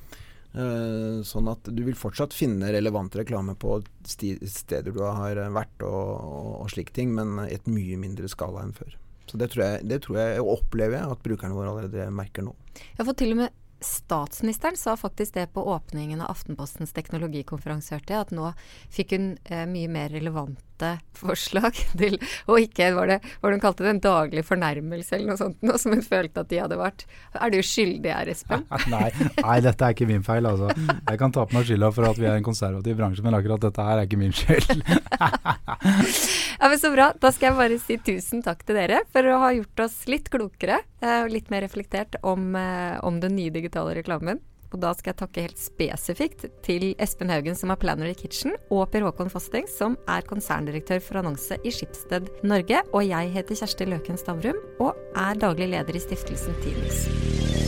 Eh, 0.59 1.21
sånn 1.23 1.49
at 1.53 1.69
du 1.71 1.85
vil 1.87 1.95
fortsatt 1.99 2.35
finne 2.35 2.73
relevant 2.75 3.15
reklame 3.15 3.55
på 3.55 3.77
steder 4.03 4.91
du 4.91 5.05
har 5.05 5.39
vært 5.55 5.85
og, 5.87 6.09
og, 6.65 6.67
slike 6.73 6.97
ting, 6.97 7.13
men 7.15 7.37
i 7.45 7.55
et 7.55 7.69
mye 7.71 7.99
mindre 8.01 8.31
skala 8.31 8.65
enn 8.67 8.75
før. 8.75 8.97
Så 9.29 9.39
det 9.39 9.53
tror 9.53 9.65
jeg, 9.65 9.87
det 9.91 10.01
tror 10.07 10.19
jeg 10.19 10.43
opplever 10.43 11.05
at 11.05 11.23
brukerne 11.23 11.55
våre 11.55 11.71
allerede 11.75 12.09
merker 12.11 12.47
nå. 12.47 12.57
Ja, 12.97 13.05
for 13.05 13.15
til 13.15 13.37
og 13.37 13.45
med 13.45 13.65
Statsministeren 13.79 14.75
sa 14.75 14.97
faktisk 14.99 15.37
det 15.37 15.53
på 15.55 15.63
åpningen 15.71 16.25
av 16.25 16.33
Aftenpostens 16.33 16.91
teknologikonferanse, 16.97 17.95
hørte 17.95 18.17
jeg, 18.17 18.25
at 18.27 18.33
nå 18.35 18.49
fikk 18.91 19.15
hun 19.15 19.29
eh, 19.45 19.63
mye 19.71 19.91
mer 19.95 20.11
relevante 20.79 20.99
forslag 21.19 21.75
til 21.99 22.19
Og 22.47 22.61
ikke 22.63 22.93
var 22.95 23.09
det 23.11 23.19
hva 23.41 23.51
hun 23.51 23.61
kalte 23.61 23.85
det, 23.85 23.91
en 23.97 24.01
daglig 24.03 24.45
fornærmelse 24.47 25.17
eller 25.17 25.33
noe 25.33 25.41
sånt, 25.41 25.59
noe 25.63 25.79
som 25.79 25.93
hun 25.93 26.03
følte 26.03 26.41
at 26.41 26.51
de 26.51 26.61
hadde 26.61 26.79
vært. 26.79 27.05
Er 27.35 27.51
du 27.51 27.59
skyldig 27.63 28.13
her, 28.13 28.29
Espen? 28.31 28.65
nei, 28.93 29.11
nei, 29.43 29.59
dette 29.65 29.85
er 29.85 29.97
ikke 29.97 30.07
min 30.09 30.23
feil, 30.23 30.47
altså. 30.47 30.71
Jeg 30.71 31.19
kan 31.19 31.35
ta 31.35 31.45
på 31.49 31.57
meg 31.57 31.67
skylda 31.67 31.91
for 31.95 32.09
at 32.09 32.21
vi 32.21 32.29
er 32.29 32.39
en 32.39 32.47
konservativ 32.47 32.99
bransje, 32.99 33.25
men 33.27 33.37
akkurat 33.39 33.65
dette 33.67 33.87
her 33.89 33.99
er 33.99 34.07
ikke 34.07 34.21
min 34.21 34.35
skyld. 34.37 34.85
ja, 36.61 36.69
men 36.69 36.79
Så 36.79 36.93
bra. 36.95 37.11
Da 37.19 37.33
skal 37.35 37.51
jeg 37.51 37.59
bare 37.59 37.81
si 37.83 37.99
tusen 38.07 38.45
takk 38.47 38.63
til 38.69 38.79
dere 38.79 39.03
for 39.13 39.27
å 39.27 39.41
ha 39.43 39.51
gjort 39.57 39.87
oss 39.89 40.05
litt 40.11 40.31
klokere 40.31 40.81
eh, 41.03 41.25
og 41.25 41.33
litt 41.35 41.51
mer 41.51 41.67
reflektert 41.67 42.21
om, 42.23 42.53
eh, 42.59 42.95
om 43.03 43.19
den 43.25 43.35
nye 43.39 43.55
digitale 43.55 43.97
reklamen. 43.99 44.43
Og 44.73 44.83
da 44.83 44.93
skal 44.97 45.13
jeg 45.13 45.21
takke 45.23 45.45
helt 45.47 45.61
spesifikt 45.61 46.47
til 46.67 46.91
Espen 47.01 47.33
Haugen, 47.33 47.57
som 47.59 47.73
er 47.73 47.81
planner 47.81 48.11
i 48.11 48.17
Kitchen, 48.19 48.57
og 48.75 48.91
Per 48.93 49.07
Håkon 49.07 49.33
Fasting, 49.33 49.69
som 49.71 49.97
er 50.11 50.27
konserndirektør 50.29 51.01
for 51.05 51.23
annonse 51.23 51.61
i 51.65 51.73
Skipsted 51.75 52.29
Norge. 52.45 52.83
Og 52.93 53.07
jeg 53.09 53.33
heter 53.37 53.63
Kjersti 53.63 53.89
Løken 53.89 54.21
Stavrum 54.21 54.61
og 54.79 54.95
er 55.17 55.41
daglig 55.41 55.73
leder 55.73 55.97
i 55.97 56.05
stiftelsen 56.05 56.57
Tinus. 56.65 57.68